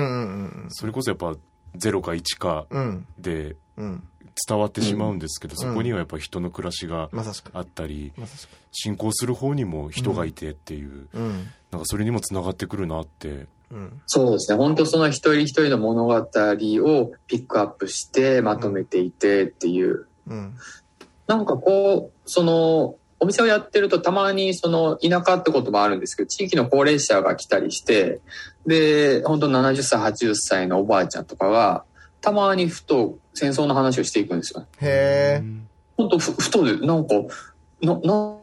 [0.65, 0.65] ん。
[0.69, 1.33] それこそやっぱ
[1.77, 3.07] 0か1かうん。
[3.17, 4.03] でうん。
[4.47, 7.09] 伝わってしまうんですけど、んそこにはやっぱ人の暮らしが。
[7.53, 8.49] あったり、まさしく。
[8.71, 11.47] 進行する方にも人がいてっていう、うん。
[11.71, 14.01] なんかそれにもつながってくるなってうん。
[14.05, 20.55] そうですね本当その一人一人の物語をピックアップしてまとめていてっていう、うん。
[21.27, 28.19] なんかこうそのお店をやってるとたまにその田舎ってこともあるんですけど地域の高齢者が来たりして
[28.65, 31.83] で本当70歳80歳のおばあちゃんとかが
[32.21, 34.67] たまにふと戦争の話をしていくんですよね。
[34.81, 35.43] へえ。
[35.95, 37.15] 本当ふふとでなんか
[37.81, 38.35] なな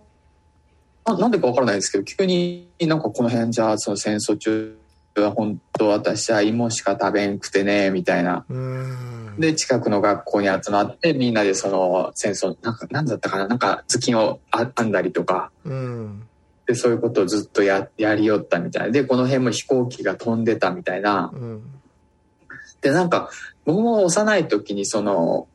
[1.07, 4.79] ななんでかわからないですけど急になんかこの辺じゃその戦争中
[5.17, 9.37] は本当私は芋しか食べんくてねみたいなうん。
[9.39, 16.27] で近くの学校に集まってみんなでその戦争なんか何だったかななんか頭巾をあ編んだりとかうん。
[16.67, 21.63] でそういうことをずっとややりよったみたいなでこの辺も飛行機が飛んでたみたいなうん。
[22.85, 23.31] でなんか
[23.65, 25.49] 僕も幼い時にその、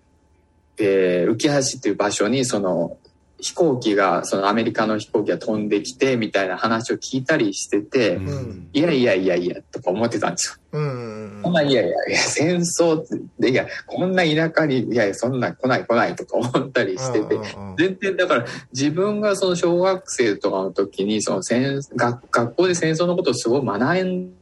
[0.80, 2.98] えー、浮橋っていう場所にその
[3.40, 10.80] 飛行機がそのアメリカの飛行機が飛んできてみたいな話を聞いたりしてて、うんいやいやいやいやとか思ってたんですよ。
[10.80, 11.40] うん。
[11.44, 13.06] そんないやいやいや戦争っ
[13.40, 17.36] ていやこんな田舎にいやいやそんな来ない来ないとか思ったりしてて。
[17.36, 17.76] うん。
[17.78, 24.34] 全然だから自分がその小学生とかの時にその戦学学校で戦争のことをすごい学ん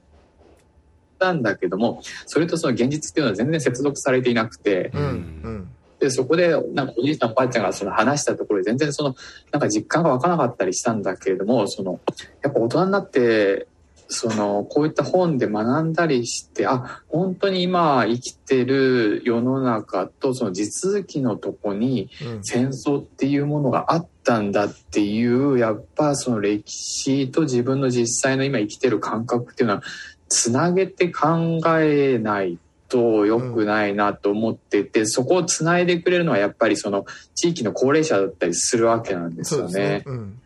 [1.19, 5.01] だんだけどもそれとその現実っていうのは全然接続されていなくてうん。
[5.01, 5.05] う
[5.49, 5.69] ん。
[5.99, 9.15] でそこでなんかおじいさんおばあちゃんがその話したところで全然その
[9.51, 11.99] なんか実感が湧かなかったりしたんだけれどもその
[12.43, 13.67] やっぱ大人になって
[14.09, 22.43] そのこういった本で学んだりしてあ本当に今生きてる世の中とその地続きのとこにうん。
[22.43, 29.83] 戦争っていうものがあったんだっていうやっぱその歴史と自分の実際の今生きてる感覚っていうのは
[30.29, 32.57] つなげて考えない
[32.89, 40.03] と良くないなと思ってて、そこをつないでくれるのはやっぱりその地域の高齢者だったりするわけなんですよねですね。。
[40.05, 40.41] うん。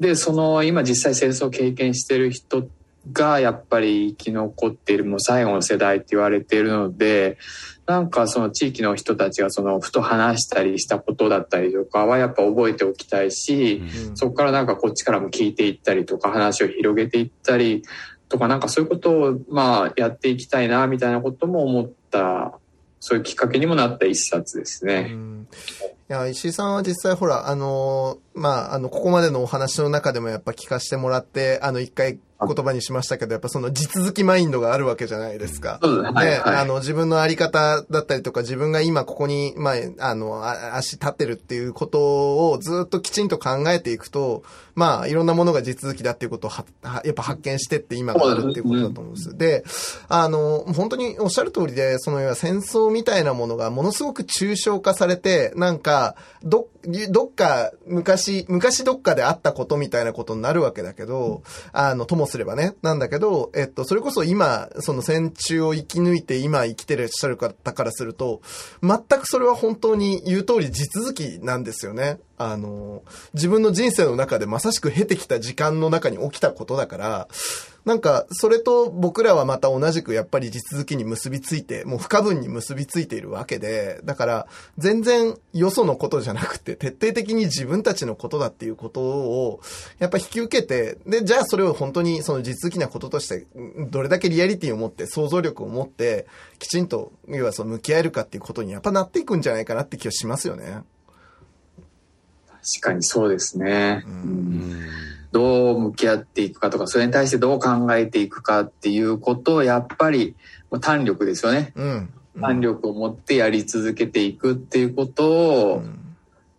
[0.00, 2.68] でその今実際戦争を経験してる人
[3.12, 7.38] がやっぱり生き残っているもう最後の世代って言われているので
[7.86, 17.82] なんかその地域の人たちがそのふと話したりしたことだったりとかはやっぱ覚えておきたいし、うんそこからなんかこっちからも聞いていったりとか話を広げていったり
[18.34, 22.58] とかなんかそういうことをまあやっていきたいなみたいなことも思った
[22.98, 25.14] そういうきっかけにもなった一冊ですね。
[26.08, 35.78] んいや、石井さんは実際ほら、あのーまあ、あの、ここまでのお話の中でもやっぱ聞かせてもらって、あの、一回言葉にしましたけど、やっぱその地続きマインドがあるわけじゃないですか。
[35.80, 39.74] そうですねはいね、はいあの、自分のあり方だったりとか、自分が今ここに、まあ、
[40.10, 44.42] あの、あ足立ってるっていうことをずっときちんと考えていくと、
[44.74, 49.38] まあ、いろんなものが地続きだっていうことをは、はやっぱ発見してって今があるっていうことだと思うんです。
[49.38, 49.64] で、
[50.08, 55.93] あの、本当におっしゃる通りで、その戦争みたいなものがものすごく抽象化されて、なんか、
[56.42, 56.68] ど、
[57.10, 68.40] どっか昔、昔どっかであったことみたいなことになるわけだけど、あの、ともすればね、なんだけど、えっと、それこそ今、その戦中を生き抜いて今生きてらっしゃる方からすると、
[68.82, 72.18] 全くそれは本当に言う通り地続きなんですよね。
[72.36, 73.02] あの、
[73.32, 77.28] 自分の人生の中でまさしく経てきた時間の中に起きたことだから、
[77.84, 84.46] なんか、それと僕らはまた同じくやっぱり地続きに結びついて、もう不可分に結びついているわけで、だから、
[84.78, 89.60] 全然よそのことじゃなくて、徹底的に自分たちのことだっていうことを、
[89.98, 93.46] やっぱ引き受けて、で、じゃあそれを本当にその地続きなこととして、
[93.90, 96.26] どれだけリアリティを持って、想像力を持って、
[96.58, 100.82] きちんと、要はその向き合えるかっていうことにやっぱなっていくんじゃないかなって気がしますよね。
[102.80, 104.04] かにそうですね。
[104.06, 104.84] ううんうん
[105.34, 110.36] どう向き合っていくかとか、それに対してどう考えていくかっていうことを、やっぱり、
[110.70, 111.72] もう胆力ですよね。
[111.74, 112.10] うん。
[112.40, 115.98] 胆力を持ってやり続けていくっていうことうを、ん。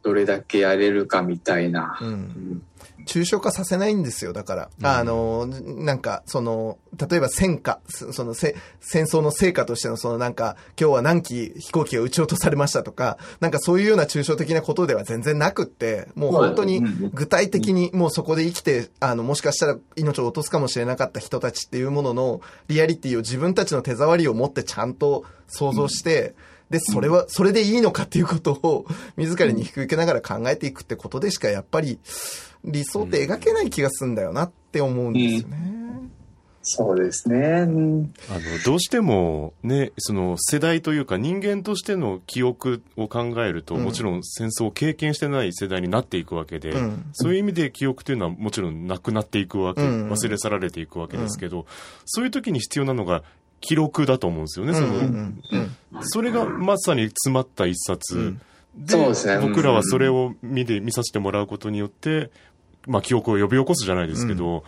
[0.03, 1.97] どれだけやれるかみたいな。
[2.01, 2.61] うん。
[3.05, 4.69] 抽象化させないんですよ、だから。
[4.79, 4.85] うん。
[4.85, 16.81] あの、なんか、その、例えば戦果、そそのせ戦争の成果としての、そのなんか、今日は何機飛行機が撃ち落とされましたとか、なんかそういうような抽象的なことでは全然なくって、もう本当に
[17.13, 26.35] 具体的にもうそこで生きて、あの、もしかしたら命を落とすかもしれなかった人たちっていうもののリアリティを自分たちの手触りを持ってちゃんと想像して、
[26.69, 28.85] で、それは、それでいいのかっていうことを、
[29.17, 31.99] 自らに引き受けながら考えていくってことでしか、やっぱり、
[32.65, 35.75] 理想って描けない気がするんだよなって思うんですよね。
[36.67, 37.37] そうですね。
[37.37, 38.13] うん。
[38.27, 47.05] あのどうしてもねその世代というか人間としての記憶を考えると、うんもちろん戦争を経験してない世代になっていくわけで、うん。
[47.13, 50.09] そういう意味で記憶というのはもちろんなくなっていくわけ、うん。
[50.09, 51.67] 忘れ去られていくわけですけど、
[52.05, 53.21] そういう時に必要なのが
[53.61, 54.93] 記録だと思うんですよね、そのうん。
[54.95, 56.01] うんうん。
[56.01, 58.41] それがまさに詰まった一冊、うん。
[58.75, 62.31] でそうですね僕らはそれを見て見させてもらうことによって、
[62.87, 64.63] まあ、記憶を呼び起こすじゃないですけど、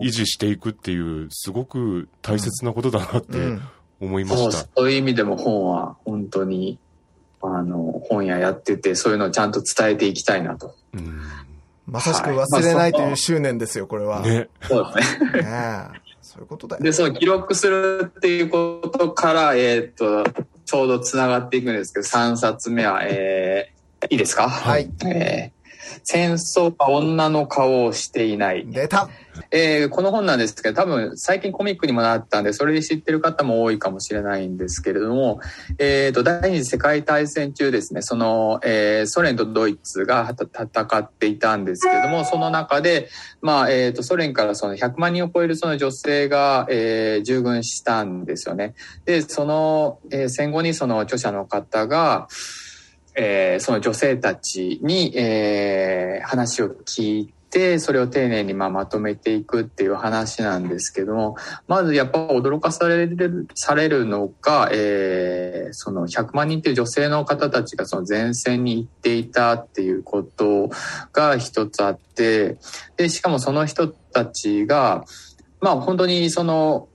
[0.00, 3.62] 維持していくっていうすごく大切なことだなってうん
[4.00, 4.68] 思いまそうした。
[4.76, 6.78] そういう意味でも本は本当に、
[7.42, 10.74] あの、本屋やってて、そういうのをちゃんと伝えていきたいなと。
[10.94, 11.20] うん
[11.90, 14.20] まさしく忘れないという執念ですよ、これは。
[14.20, 15.30] ねね、そうですね。
[15.34, 15.86] え
[16.20, 16.82] そういうことだよ。
[16.82, 20.22] で、その記録するっていうことから、えーっと、
[20.66, 24.50] ちょうどつながっていくんですけど、3冊目は、えー、いいですか？
[24.50, 24.90] はい。
[25.06, 25.57] えー
[26.10, 28.64] 戦争は女の顔をしていない。
[28.66, 29.10] 出た
[29.50, 35.40] えーこの本なんですけど、多分最近コミックにもなったんで、それで知ってる方も多いかもしれないんですけれども、
[35.76, 43.10] えーと、第二次世界大戦中ですね、その、えーソ連とドイツがた戦っていたんですけれども、その中で、
[43.42, 48.72] まあ、えーと、ソ連からその100万人を超えるその女性が、えー従軍したんですよね。
[49.04, 52.28] で、その、えー戦後にその著者の方が、
[53.20, 70.70] えーその女性たちに、えー話を聞いて、それを丁寧にまあまとめていくっていう話なんですけども、まずやっぱ驚かされる、されるのが、えーその100万人っていう女性の方たちがその前線に行っていたっていうこと
[71.12, 72.56] が一つあって、
[72.96, 75.04] で、しかもその人たちが、
[75.60, 76.88] まあ本当にその、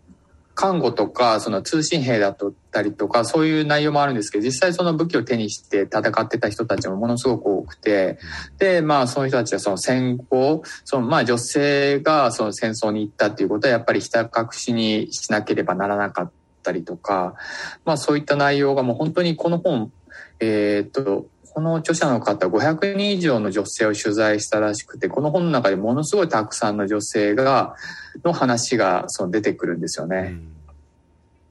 [0.55, 2.37] 看護とか、その通信兵だっ
[2.71, 8.19] たりとか、そういう内容もあるんですけど、実際その武器を手にして戦ってた人たちもものすごく多くて、
[8.59, 17.35] で、まあその人たちはその戦後、そのまあ女性がその戦争に行ったっていうことはやっぱりひた隠しにしなければならなかったりとか、
[17.83, 19.91] まあそういった内容がもう本当にこの本、
[20.39, 27.75] えーっと、この著者の方500人以上の女性を取材したらしくて、この本の中でものすごいたくさんの女性が、
[28.23, 30.35] の話がその出てくるんですよね。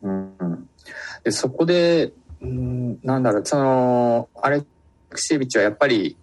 [0.02, 0.68] うん
[1.22, 4.64] でそこで、うん、なんだろう、その、アレ
[5.08, 6.16] クシエビッチはやっぱり、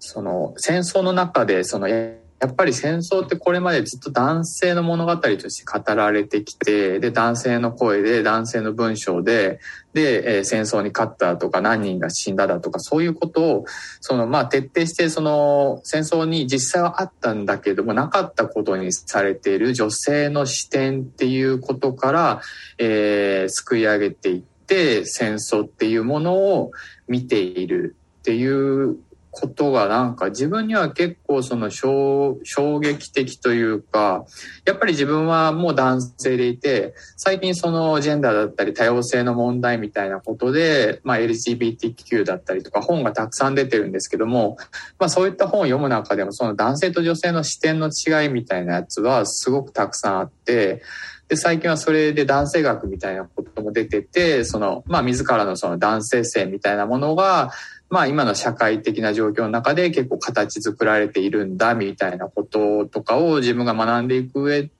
[0.00, 9.60] その、戦争の中で、その、ややっぱり戦争ってこれまでずっと男性の物語として語られてきて、で、男性の声で、男性の文章で、
[9.92, 13.64] で、えー戦争に勝ったとか何人が死んだだとか、そういうことを、
[14.00, 22.40] その、まあ、徹底して、その、戦争に実際はあったんだけども、なかったことにされている女性の視点っていうことから、
[22.78, 26.70] えー、すくい上げていって、戦争っていうものを
[27.06, 28.96] 見ているっていう
[29.30, 32.38] ことがなんか自分には結構その衝
[32.80, 34.24] 撃的というか、
[34.66, 44.56] やっぱり自分はもう男性でいて、最近そのジェンダーだったり多様性の問題みたいなことで、まあ LGBTQ だったりとか本がたくさん出てるんですけども、
[44.98, 50.82] まあそういった本を読む中でもその男性と女性の視点の違いみたいなやつはすごくたくさんあって、
[51.28, 57.52] で、最近はそれで男性学みたいなことも出てて、その、まあ自らのその男性性みたいなものが、
[57.90, 64.70] まあ今の社会的な状況の中で結構形作られているんだみたいなこととかを自分が学んでいく上、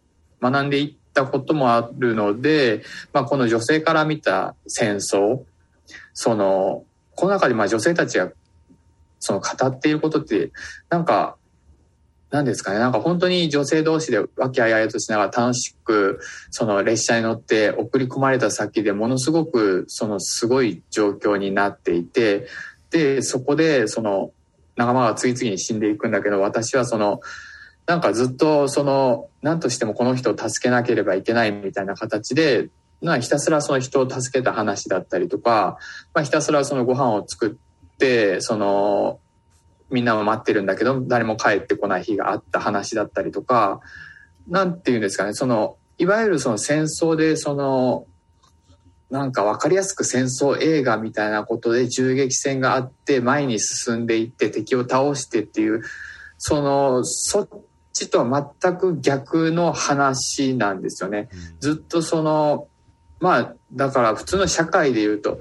[0.40, 2.82] 学んでいったこともあるので、
[3.12, 5.42] まあこの女性から見た戦争、
[6.14, 6.84] その、
[7.16, 8.30] この中でまあ女性たちが
[9.18, 10.52] その語っていることって、
[10.88, 11.36] なんか、
[12.30, 22.46] なんですかね、なんか本当に女性同士で和気あいあいとしながら楽しく、その列車に乗って送り込まれた先でものすごく、そのすごい状況になっていて、
[23.22, 24.32] そこで、その、
[24.76, 27.20] 仲間が次々に死んでいくんだけど、私はその、
[27.86, 32.68] なんかずっと、その、何としてもこの人を助けなければいけないみたいな形で、
[33.02, 35.78] まあひたすらその人を助けた話だったりとか、
[36.14, 39.18] まあひたすらそのご飯を作って、その、
[39.90, 43.80] みんなは待ってるんだけど、誰も帰ってこない日があった話だったりとか、
[44.48, 48.06] なんていうんですかね、その、いわゆるその戦争で、その、
[49.10, 55.82] なんか分かりやすく戦争映画みたいなことで銃撃戦があって前に進んでいって敵を倒してっていう
[56.38, 57.48] そのそっ
[57.92, 61.28] ちとは全く逆の話なんですよね。
[61.58, 62.68] ずっとその
[63.18, 65.40] まあだから普通の社会で言うと、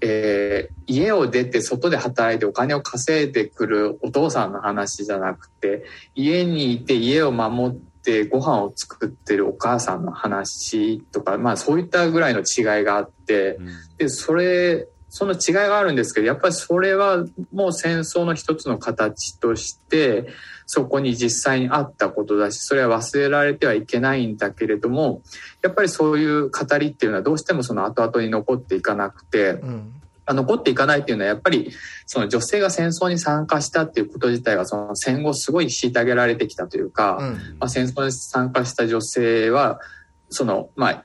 [0.00, 13.66] えー、家を出て外で働いてお金を稼いでくるお父さんの話じゃなくて家にいて家を守ってってご飯を作ってるお母さんの話とか、まあそういったぐらいの違いがあって、うん、
[13.98, 20.28] で、それ、その違いがあるんですけど、やっぱりそれはもう戦争の一つの形として、
[20.66, 25.22] そこに実際にあったことだし、それは忘れられてはいけないんだけれども、
[25.62, 29.99] やっぱりそういう語りっていうのはどうしてもその後々に残っていかなくて、うん
[30.34, 31.72] 残っていかないっていうのはやっぱり
[32.06, 39.80] その女性が戦争に参加したっていうこと自体がその戦後すごい虐げられてきたというか、うん、まあ、戦争に参加した女性は
[40.28, 41.04] そのまあ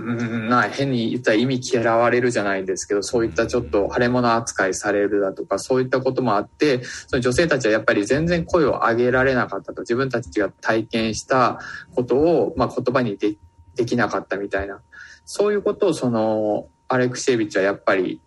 [0.00, 9.82] んな変に言ったら意味嫌われるじゃないですけどそういったちょっと腫れ物扱いされるだとかそういったこともあってその女性たちはやっぱり全然声を上げられなかったと。
[9.82, 11.58] 自分たちが体験した
[11.94, 13.36] ことを、まあ、言葉にで
[13.74, 14.80] できなかったみたいな。
[15.24, 18.20] そういうことをそのアレクシエービッチはやっぱり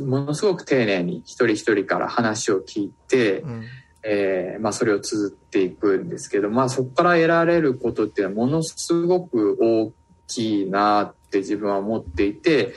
[0.00, 3.64] ものすごく丁寧に一人一人から話を聞いて、うん、
[4.04, 9.92] えー、まあ、それを綴っていくんですけど、まあ、そこから得られることっていうのはものすごく大
[10.26, 12.72] きいなって自分は思っていて、うん、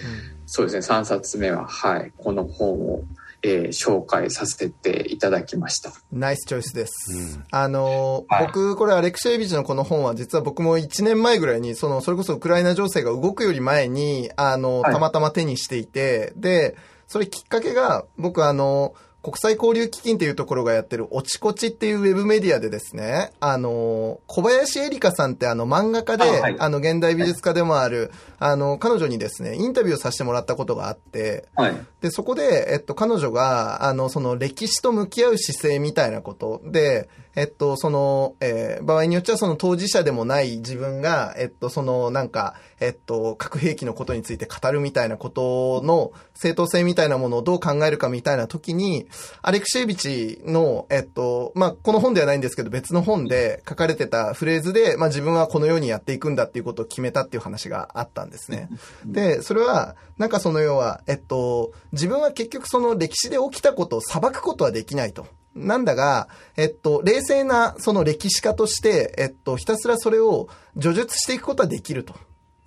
[0.46, 3.04] そうですね3冊目は、はい、この本を。
[3.48, 5.94] えー、紹介させていただきました。
[6.12, 6.94] ナイスチョイスです。
[7.36, 16.76] うん、あの、はい、僕、これアレクシェービチのこの本は実は僕も1年前ぐらいに、その、それこそウクライナ情勢が動くより前に、あの、たまたま手にしていて、で、
[17.08, 18.96] それきっかけが、僕あの、
[19.26, 49.08] 国際交流基金っていうところがやってる、おちこちっていうウェブメディアでですね、あの、小林恵梨香さんってあの漫画家で、あはい、あの現代美術家でもある、はい、あの、彼女にですね、インタビューをさせてもらったことがあって、はい、で、そこで、えっと、彼女が、あの、その歴史と向き合う姿勢みたいなことで、えっと、その、えー、場合によっちゃその当事者でもない自分が、えっと、そのなんか、えっと、核兵器のことについて語るみたいなことの正当性みたいなものをどう考えるかみたいな時に、
[49.42, 58.70] アレクシェービチの、えっと、まあ、この本ではないんですけど、別の本で書かれてたフレーズで、まあ、自分はこのようにやっていくんだっていうことを決めたっていう話があったんですね。
[59.06, 65.28] で、それは、なんかその要は、えっと、自分は結局その歴史で起きたことを裁くことはできないと。
[65.56, 66.28] なんだが、
[66.58, 72.14] えっと、冷静なその歴史家として、えっと、ひたすらそれを叙述していくことはできると。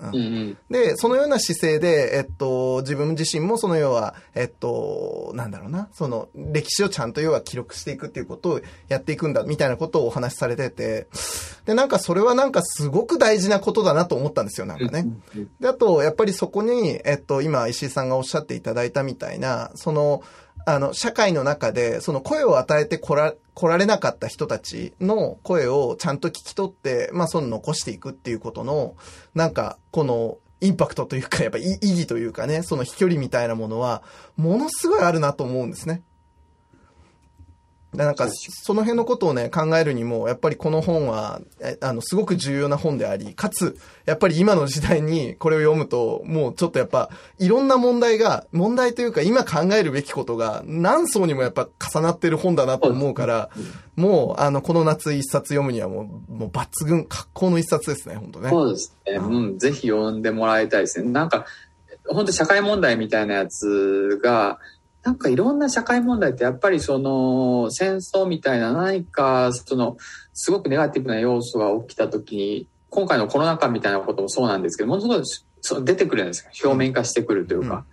[0.00, 11.08] うん、で、そのような姿勢で、えっと、自分自身もその要は、えっと、なんだろうな、その歴史をちゃんと要は記録していくっていうことをやっていくんだ、みたいなことをお話しされてて、
[11.64, 15.06] で、なんかそれはなんかすごく大事なことだなと思ったんですよ、なんかね。
[15.58, 20.22] で、あと、やっぱりそこに、えっと、今石井さんがおっしゃっていただいたみたいな、その、
[20.68, 28.94] あの、社会の中で、その声を与えてこら、来られなかった人たちの声をちゃんと聞き取って、まあ、その残していくっていうことの、
[29.34, 34.02] なんか、この、インパクトというか、やっぱ意義というかね、その飛距離みたいなものは、
[34.36, 36.02] ものすごいあるなと思うんですね。
[37.94, 41.40] なんか、その辺のことをね、考えるにも、やっぱりこの本は、
[41.80, 47.08] あの、すごく重要な本であり、かつ、やっぱり今の時代にこれを読むと、もうちょっとやっぱ、
[47.38, 53.48] いろんな問題が、問題というか今考えるべきことが何層にもやっぱ重なってる本だなと思うから、
[53.96, 58.50] もう、あの、この夏一冊読むにはもう、もう抜群、格好の一冊ですね、本当ね。
[58.50, 59.14] そうですね。
[59.14, 61.10] うん、ぜひ読んでもらいたいですね。
[61.10, 61.46] なんか、
[62.06, 64.58] 本当社会問題みたいなやつが、
[65.02, 69.96] なんかいろんな社会問題ってやっぱりその戦争みたいな何かその
[70.32, 75.44] すごくネガティブな要素が起きた時に今回のコロナ禍みたいなこともそうなんですけどものす
[75.74, 77.84] ごく出てくるんですよ表面化してくるというか、うん、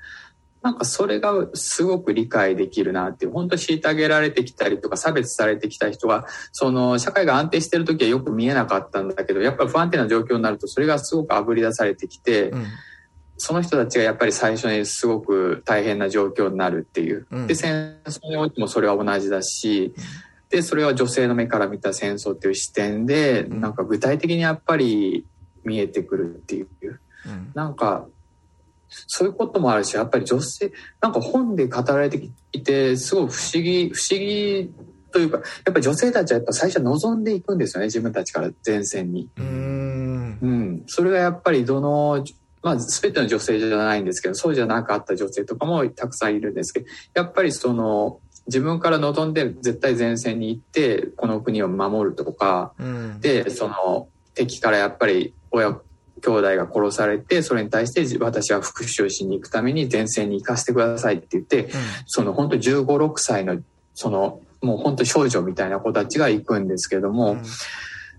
[0.62, 12.50] なんかそれがすごく理解できるなっていう本当虐げられてきたりとか差別されてきた人がその社会が安定してる時はよく見えなかったんだけどやっぱり不安定な状況になるとそれがすごくあぶり出されてきて。
[12.50, 12.66] うん
[13.38, 17.28] その人たちがやっぱり最初にすごく大変な状況になるっていう。
[17.48, 19.94] で、戦争においてもそれは同じだし、
[20.50, 25.26] で、それは女性の目から見た戦争っていう視点で、なんか具体的にやっぱり
[25.64, 26.68] 見えてくるっていう。
[27.54, 28.08] なんか、
[28.88, 30.72] そういうこともあるし、やっぱり女性、
[31.02, 34.72] なんか本で語られていて、すごい不思議、不思議
[35.12, 39.30] というか、やっぱり女性たちはやっぱ最初望んでいくんですよね、自分たちから前線に。
[39.38, 40.84] うん,、うん。
[40.88, 42.24] それがやっぱりどの
[42.66, 55.82] まあ、全ての女性じゃないんですけど、そうじゃなかった女性とかもたくさんいるんですけど、やっぱりその、自分から望んで絶対前線に行ってこの国を守るとか、うん、でその敵からやっぱり親兄
[56.30, 61.70] 弟が殺されてそれに対して私は復讐しに行くために前線に行かせてくださいって言って
[62.06, 63.60] その本当15、6歳の
[63.96, 67.44] そのもう本当少女みたいな子たちが行くんですけども、うん。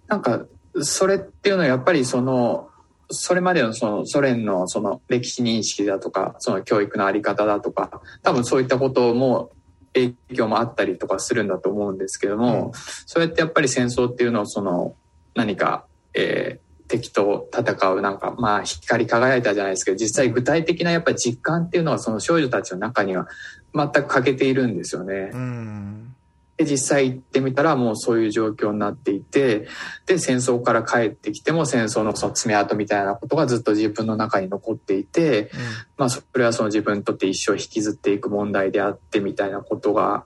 [0.08, 0.44] なんか
[0.82, 2.68] それっていうのはやっぱりその
[3.10, 9.50] それまでのそのソ連のその歴史認識だとかその教育のあり方だとか多分そういったことも
[9.94, 12.72] 影響もあったりとかするんだと思うんですけども、うん
[13.06, 14.94] そうやってやっぱり戦争っていうのをその
[15.34, 23.26] 何か、えー敵と戦うなんかまあ光り輝いたじゃないですけど実際具体的なやっぱり実感っていうのはその少女たちの中には
[23.74, 25.30] 全く欠けているんですよね。
[25.32, 26.15] うん
[26.56, 29.68] で実際行ってみたらもうそういう状況になっていて
[30.06, 35.50] で戦争から帰ってきても戦争のその爪痕みたいなことがずっと自分の中に残っていて、
[35.98, 40.24] まあ、それはその自分にとって一生引きずっていく問題であってみたいなことが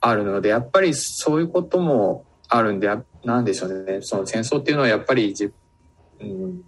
[0.00, 2.90] あるのでやっぱりそういうこともあるんで
[3.24, 4.00] なんでしょうね。
[4.02, 5.54] その戦争っていうのはやっぱり自
[6.20, 6.64] うん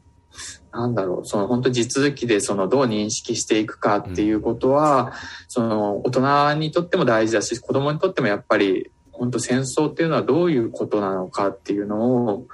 [0.72, 5.12] なんだろう、その本当地続きでそのどう認識していくかっていうことは、
[5.46, 12.46] その大人にとっても大事だし、子供にとってもやっぱり本当戦争っていうのはどういうことなのかっていうのを、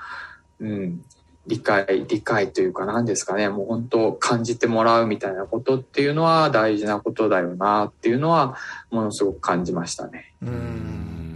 [0.61, 1.05] うん、
[1.47, 8.57] 理解、理解というか何ですかね、もう本当感じてもらうみたいなことっていうのは大事なことだよなっていうのは
[8.91, 10.33] ものすごく感じましたね。
[10.43, 11.30] うん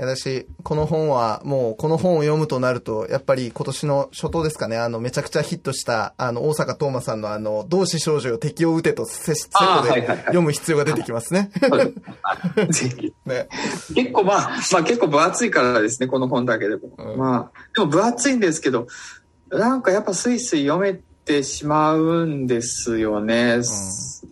[0.00, 11.50] やだし、この本は、もう、この本を読むとなると、やっぱり今年の初頭ですかね、あの、めちゃくちゃヒットした、あの、大阪東馬さんのあの、同志少女よ敵を撃てとセセットで読む必要が出てきますね。
[13.26, 13.48] ね。
[13.94, 16.92] 結構まあ、まあ結構分厚いからですね、この本だけでも。
[16.96, 18.86] うんまあ、でも分厚いんですけど、
[19.50, 23.58] なんかやっぱスイスイ読めてしまうんですよね。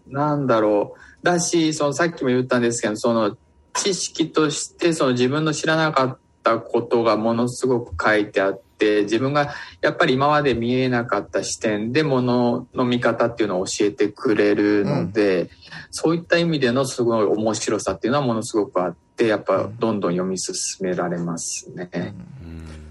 [0.07, 1.27] なんだろう。
[1.27, 3.37] だし、そのさっきも言ったんですけど、その
[3.79, 15.51] 知識としてその自分の知らなかったことがものすごく書いてあって、自分がやっぱり今まで見えなかった視点でものの見方っていうのを教えてくれるので、
[15.91, 22.15] そういった意味でのすごい面白さっていうのはものすごくあって、やっぱどんどん読み進められますね。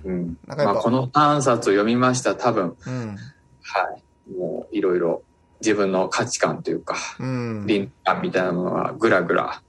[0.03, 0.37] うん。
[0.45, 3.15] まあこの3冊を読みました多分、うん。
[3.61, 3.97] は
[4.29, 4.37] い。
[4.37, 5.23] もういろいろ
[5.61, 7.65] 自分の価値観というか、うん。
[7.65, 9.61] 倫理観みたいなものがぐらぐら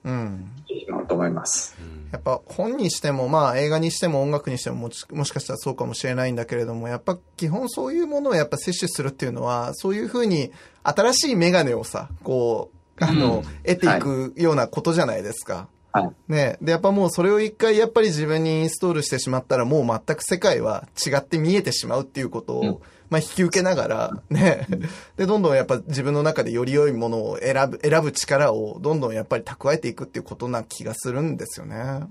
[0.70, 0.76] うん。
[0.76, 1.76] してしまうと思います。
[2.12, 10.50] やっぱ本にしても、まあ映画にしても音楽にしてももしもしかしたらそうかもしれないんだけれども、やっぱ基本そういうものをやっぱ摂取するっていうのは、そういうふうに
[10.82, 15.68] 新しいメガネをさ、こう、あの、うん得ていくようなことじゃないですか。
[15.92, 16.32] はい。
[16.32, 22.78] ねで、やっぱもうそれを一回やっぱり自分にインストールしてしまったらもう全く世界は違って見えてしまうっていうことを、うん
[23.10, 24.66] まあ引き受けながら、ね。
[25.16, 32.06] で、どんどんやっぱ自分の中でより良いものを選ぶ、選ぶ力をどんどんやっぱり蓄えていくっていうことな気がするんですよね。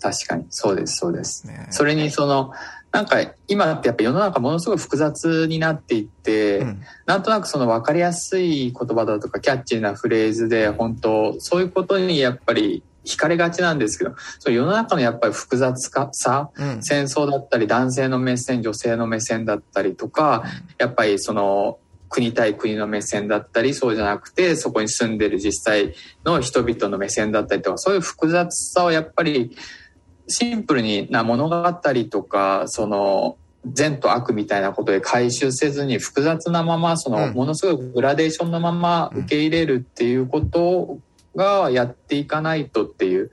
[0.00, 0.46] 確かに。
[0.50, 1.46] そうです、そうです。
[1.46, 2.52] ねそれにその、
[2.92, 3.16] なんか
[3.48, 16.82] 今ってやっぱ世の中ものすごい複雑になっていって、うんなんとなくその分かりやすい言葉だとかキャッチーなフレーズで本当そういうことにやっぱり惹かれがちなんですけど、そう世の中のやっぱり複雑かさ、うん。
[16.82, 20.44] 戦争だったり男性の目線、女性の目線だったりとか、
[20.78, 21.78] やっぱりその
[22.08, 25.94] 国対国の目線だったり、そうじゃなくてそこに住んでる実際
[26.24, 29.56] の人々の目線だったりとか、そういう複雑さをやっぱり
[30.28, 31.72] シンプルにな物語
[32.10, 40.98] とか、その善と悪みたいなことで回収せずに複雑なまま、そのうんものすごいグラデーションのまま受け入れるっていうこと
[41.34, 43.30] がやっていかないとっていう。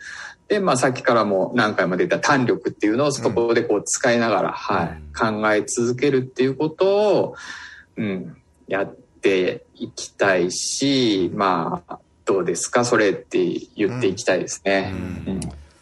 [0.47, 7.35] で、まあさっきからも何回も出た単力っていうのをそこでこう使いながら、はい、考え続けるっていうことを、
[7.97, 8.35] うん、
[8.67, 12.85] やっていきたいし、まあ、どうですか？
[12.85, 13.37] それって
[13.75, 14.93] 言っていきたいですね。
[15.27, 15.39] うん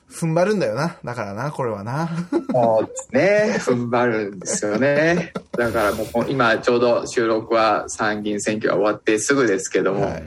[0.10, 0.98] 踏ん張るんだよな。
[1.04, 2.10] だからな、これはな。
[2.52, 3.58] そうですね。
[3.60, 5.34] 踏ん張るんですよね。
[5.52, 10.24] だからもう今ちょうど収録は参議院選挙が終わってすぐですけども、はい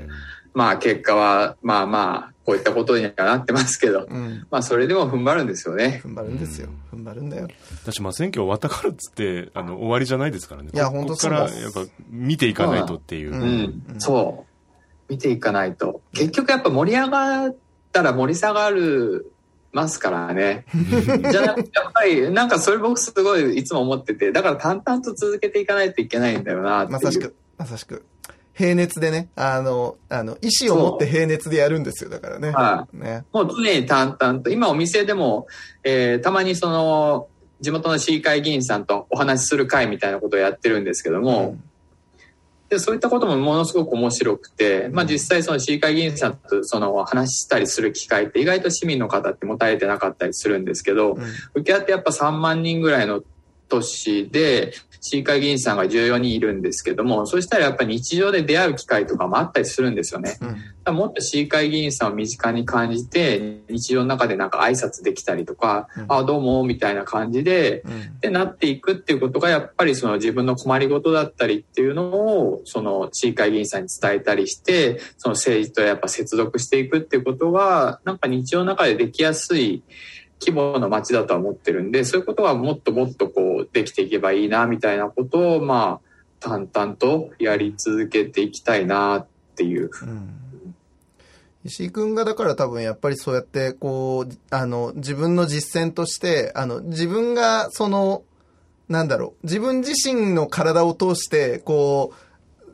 [0.55, 4.47] まあ結果はまあまあこういったことにはなってますけど、うん。
[4.51, 6.01] まあそれでも踏ん張るんですよね。
[6.05, 6.69] 踏ん張るんですよ。
[6.93, 7.49] 踏ん張るんだよ。
[7.85, 10.71] 私、まあ選挙終わったからっつって、あの、終わりじゃないですからね。
[10.73, 13.31] いやこ本当そうここから、やっぱ、見ていかないとっていう。
[13.31, 14.47] ううんん、うんそ
[15.09, 15.13] う。
[15.13, 16.01] 見ていかないと。
[16.13, 17.57] 結局やっぱ盛り上がっ
[17.93, 19.33] たら盛り下がる
[19.73, 20.65] ますからね。
[21.31, 26.87] じゃなくて、やっぱりなんかそれ僕すごいいつも思ってて、だから淡々と続けていかないといけないんだよな。
[26.87, 28.05] まさしく、まさしく。
[28.61, 32.51] 平熱でね、あの、あの、意思を持って平熱でやるんですよ、だからね。
[32.51, 33.25] はね。
[33.33, 35.47] もう常に淡々と、今お店でも、
[35.83, 37.29] えーたまにその、
[37.63, 41.57] 地元の市議会議員さんとお話しする会みたいなことをやってるんですけども、
[42.69, 51.19] で、そういったこともものすごく面白くて、まあ実際その市議会議員さんとその話したりする機会って意外と市民の方って持たれてなかったりするんですけど、
[51.55, 53.23] 受け合ってやっぱ3万人ぐらいの
[53.69, 60.39] 都市で、市議会議員さんが14人いるんですけども、そしたらやっぱり日常で出会う機会とかもあったりするんですよね。
[60.87, 79.83] うん、もっと市議会議員さんを身近に感じて、日常の中でなんか挨拶できたりとか、うん、あ、どうも、みたいな感じで、うん、で、なっていくっていうことがやっぱりその自分の困りごとだったりっていうのを、その市議会議員さんに伝えたりして、その政治とやっぱ接続していくっていうことが、なんか日常の中でできやすい、
[80.41, 86.11] 規模の街だとは思ってるんで、そういうことはもっともっとこうできていけばいいな、みたいなことを、まあ、
[86.41, 89.27] 淡々とやり続けていきたいなっ
[89.57, 89.91] ていう。
[90.03, 90.37] うん
[91.63, 98.23] 石井君がだから多分やっぱりそうやってこう、あの、自分の実践として、あの、自分がその、
[98.89, 102.15] なんだろう、自分自身の体を通して、こ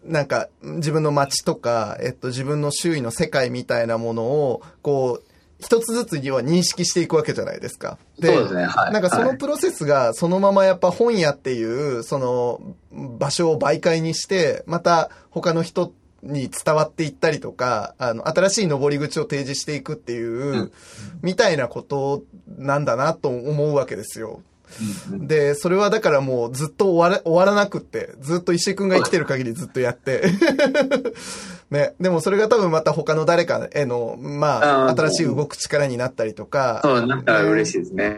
[0.06, 7.98] う、なんか、自分の街とか、えっと、自分の周囲の世界みたいなものを、こう、一つずつには認識していくわけじゃないですか。
[8.18, 8.64] で、そうですね。
[8.64, 8.92] はい。
[8.92, 12.60] なんかそのプロセスがそのままやっぱ本屋っていう、その
[12.92, 15.92] 場所を媒介にして、また他の人
[16.22, 20.72] に伝わっていったりとか、あの、新しい登り口を提示していくっていう、うん、
[21.22, 22.22] みたいなこと
[22.58, 24.42] なんだなと思うわけですよ。
[25.10, 30.24] で、それはだからもうずっと終わら終わらなくって、ずっと石井くんが生きてる限りずっとやって。
[31.70, 31.94] ね。
[32.00, 36.80] でもそれが多分また他の誰かへの、まあ、新しい動く力になったりとか。
[36.82, 38.16] そう、なんか嬉しいですね。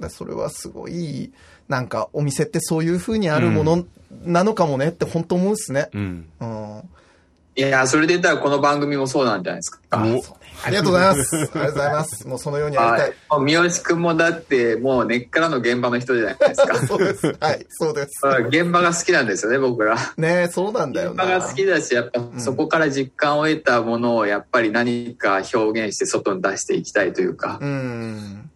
[0.00, 0.10] うん。
[0.10, 1.32] それはすごい、
[1.68, 3.84] なんかお店ってそういう風にあるもの
[4.22, 5.88] なのかもねって本当思うっすね。
[5.92, 6.28] うん。
[6.40, 6.82] うん
[7.56, 9.80] いや、それで言ったらこの番組もそうなんじゃないですか。
[9.90, 10.04] あ
[10.68, 11.36] りがとうございます。
[11.36, 12.28] ありがとうございます。
[12.28, 13.14] もうそのようにやりたい。
[13.28, 16.76] はい、三好くんもだって、もう根っからの現場の人じゃないですか。
[16.86, 17.36] そうです。
[17.40, 18.20] はい、そうです。
[18.48, 19.96] 現場が好きなんですよね、僕ら。
[20.16, 27.58] ねそうなんだよ現場が好きだし、やっぱそこから実感を得たものをやっぱり何か表現して外に出していきたいというか。
[27.60, 28.50] うん。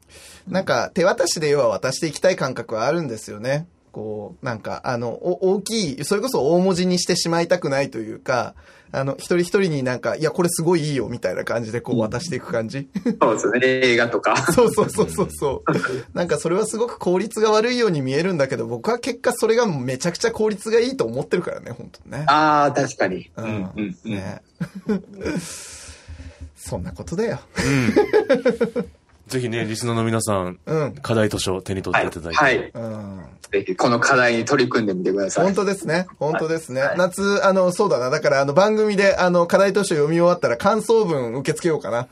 [0.49, 3.67] なんか手渡しで要は渡していきたい感覚はあるんですよね。
[3.95, 8.57] こう、なんか、あの、大きい、それこそ大文字にしてしまいたくないというか、
[8.95, 12.89] あの、一人一人になんか、いや、これすごいいいよ、みたいな感じでこう渡していく感じ。
[13.21, 14.37] そうですね、映画とか。
[14.53, 15.73] そうそうそうそうそう。
[16.15, 22.25] なんかそれはすごく効率が悪いように見えるんだけど、僕は結果それがめちゃくちゃ効率がいいと思ってるからね、本当ね。
[22.29, 23.31] ああ、確かに。
[23.37, 23.71] うん。
[23.77, 24.43] うん、ね。
[26.57, 27.41] そんなことだよ。
[27.59, 28.87] うん
[29.27, 32.37] ぜひね、リスナーの皆さん、うん、課題図書を手に取っていただいて。
[32.37, 32.71] はい。
[32.75, 33.21] うん、
[33.51, 35.45] ぜひ、この課題に取り組んでみてください。
[35.45, 36.07] 本当ですね。
[36.19, 36.83] 本当ですね。
[36.83, 38.11] はい、夏、あの、そうだな。
[38.11, 42.07] だから、あの、番組で、あの、課題図書読み終わったら感想文受け付けようかな。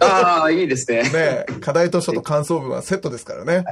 [0.00, 1.02] ああ、いいですね。
[1.14, 3.64] ね課題図書と感想文はセットですからね。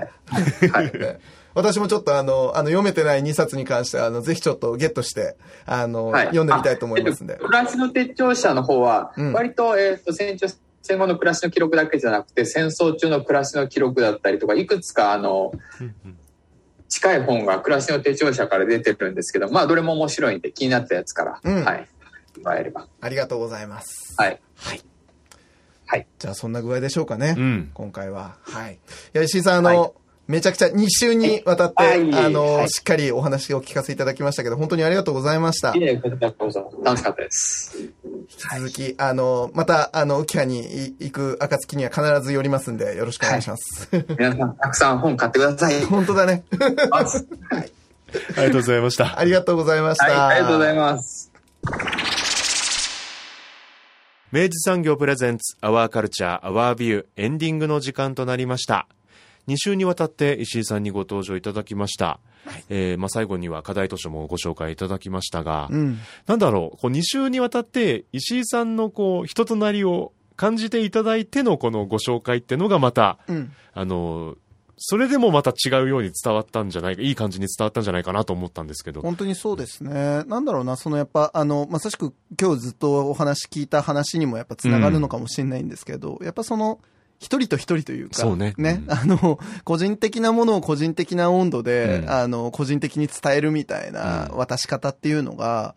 [0.71, 0.93] はい。
[0.99, 1.19] ね
[1.55, 7.37] 私もちょっとあの、あの、読めてない2冊に関してあの、ぜひちょっとゲットして、あの、はい、読んでみたいと思いますんで。
[7.37, 10.49] 暮らしの手帳者の方は、割と、うん、えっ、ー、と、船長
[10.87, 15.53] 戦後の暮らしの記録だけじゃなくて戦争中の暮らしの記録だったりとかいくつかあの
[16.89, 21.89] 近い本が暮らしの手帳社から出てるんですけどまあどれも面白いんで気になったやつから、うん、はい
[22.43, 24.81] もらえればありがとうございますはいはい
[25.89, 26.07] はい。
[26.19, 27.37] じゃあそんな具合でしょうかね。
[27.39, 28.39] うん、今回は。
[28.43, 28.75] はい。
[28.75, 28.79] い
[29.13, 29.93] や、石井さん、あの、はい
[30.29, 35.73] めちゃくちゃ2週にわたって、はい、あの、はい、しっかりお話を聞かせいただきましたけど、本当にありがとうございました。
[35.77, 37.79] いえ、楽しかったです。
[37.79, 43.89] 引き続き、はい、あの、また、あの、浮葉に行く暁には必ず寄りますんで、よろしくお願いします。
[44.19, 45.81] 皆さん、たくさん本買ってください。
[45.87, 46.43] 本当だね。
[46.91, 47.03] は
[47.61, 47.73] い。
[48.37, 49.19] ありがとうございました。
[49.19, 50.27] ありがとうございました。
[50.27, 51.31] ありがとうございます。
[54.33, 58.89] 明治産業プレゼンツ、アワーカルチャー、アワービュー、エンディングの時間となりました。
[59.49, 62.21] 2週にわたって石井さんにご登場いただきました。
[62.45, 74.37] はい、えー、まあ、最後には課題図書もご紹介いただきましたが、うん、なんだろう、こう2週にわたって石井さんのこう人となりを感じていただいてのこのご紹介ってのがまた、うん、あの、
[74.79, 79.01] それでもまた違うように伝わったんじゃないか、いい感じに伝わったんじゃないかなと思ったんですけど。
[79.01, 80.23] 本当にそうですね。
[80.25, 86.81] なんだろうな、そのやっぱ、あの、まさしく今日ずっとお話聞いた話にもやっぱつながるのかもしれないんですけど、うん、やっぱその、
[87.19, 88.55] 一人と一人というか、そうね。
[88.59, 95.75] ね、うん、あの、個人的なものを個人的な温度で、うん、あの、個人的に伝えるみたいな渡し方っていうのが、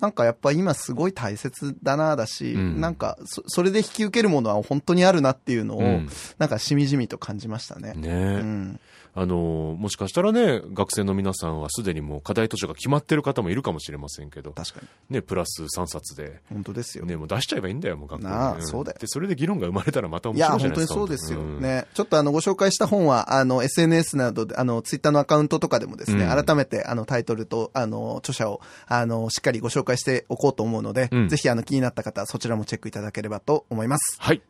[0.00, 6.00] なんかやっぱ今すごい大切だなだし、うん、なんかそ、それで引き受けるものは本当にあるなっていうのを、
[6.38, 7.92] なんかしみじみと感じましたね。
[7.94, 8.80] ね、うん
[9.20, 15.16] あの、もしかしたらね、学生の皆さんはすでにもう課題図書が決まってる方もいるかもしれませんけど、確かに。
[15.16, 17.04] ね、プラス3冊で、本当ですよ。
[17.04, 20.94] ね、もう出しちゃえばいいんだよ、もう学校あんそうだよで、それで議論が生まれたらまた面いや、白いじゃないですか。
[20.94, 21.42] 本当にそうですよ。
[21.42, 21.86] んね。
[21.94, 34.16] ちょっとあの、ご紹介した本は、あの、SNS などで、あの、ツイッターのアカウントとかでもですね、うん改めて、あの、タイトルと、あの、著者を、あの、しっかりご紹介しておこうと思うので、うんぜひ、あの、気になった方は、そちらもチェックいただければと思います。
[34.20, 34.42] はい。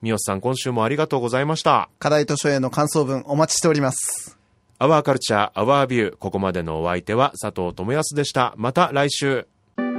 [0.00, 1.88] 三好さん、今週もありがとうございました。
[1.98, 4.38] 課題図書への感想文お待ちしております。
[4.78, 6.16] アワーカルチャー、アワービュー。
[6.16, 8.54] ここまでのお相手は佐藤智康でした。
[8.56, 9.48] また来週。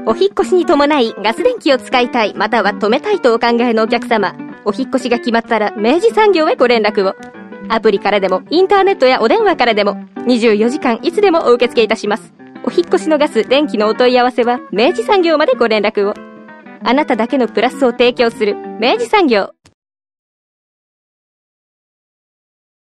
[0.05, 4.35] お引っ越しに伴いガス電気を使いたいまたは止めたいとお考えのお客様
[4.65, 7.38] お引っ越しが決まったら明治産業へご連絡を
[7.69, 9.95] アプリからでもインターネットやお電話からでも
[10.27, 12.33] 24時間いつでもお受け付けいたします。
[12.65, 16.13] お引越しのガス電気のお問い合わせは明治産業までご連絡を。
[16.83, 19.51] あなただけのプラスを提供する明治産業。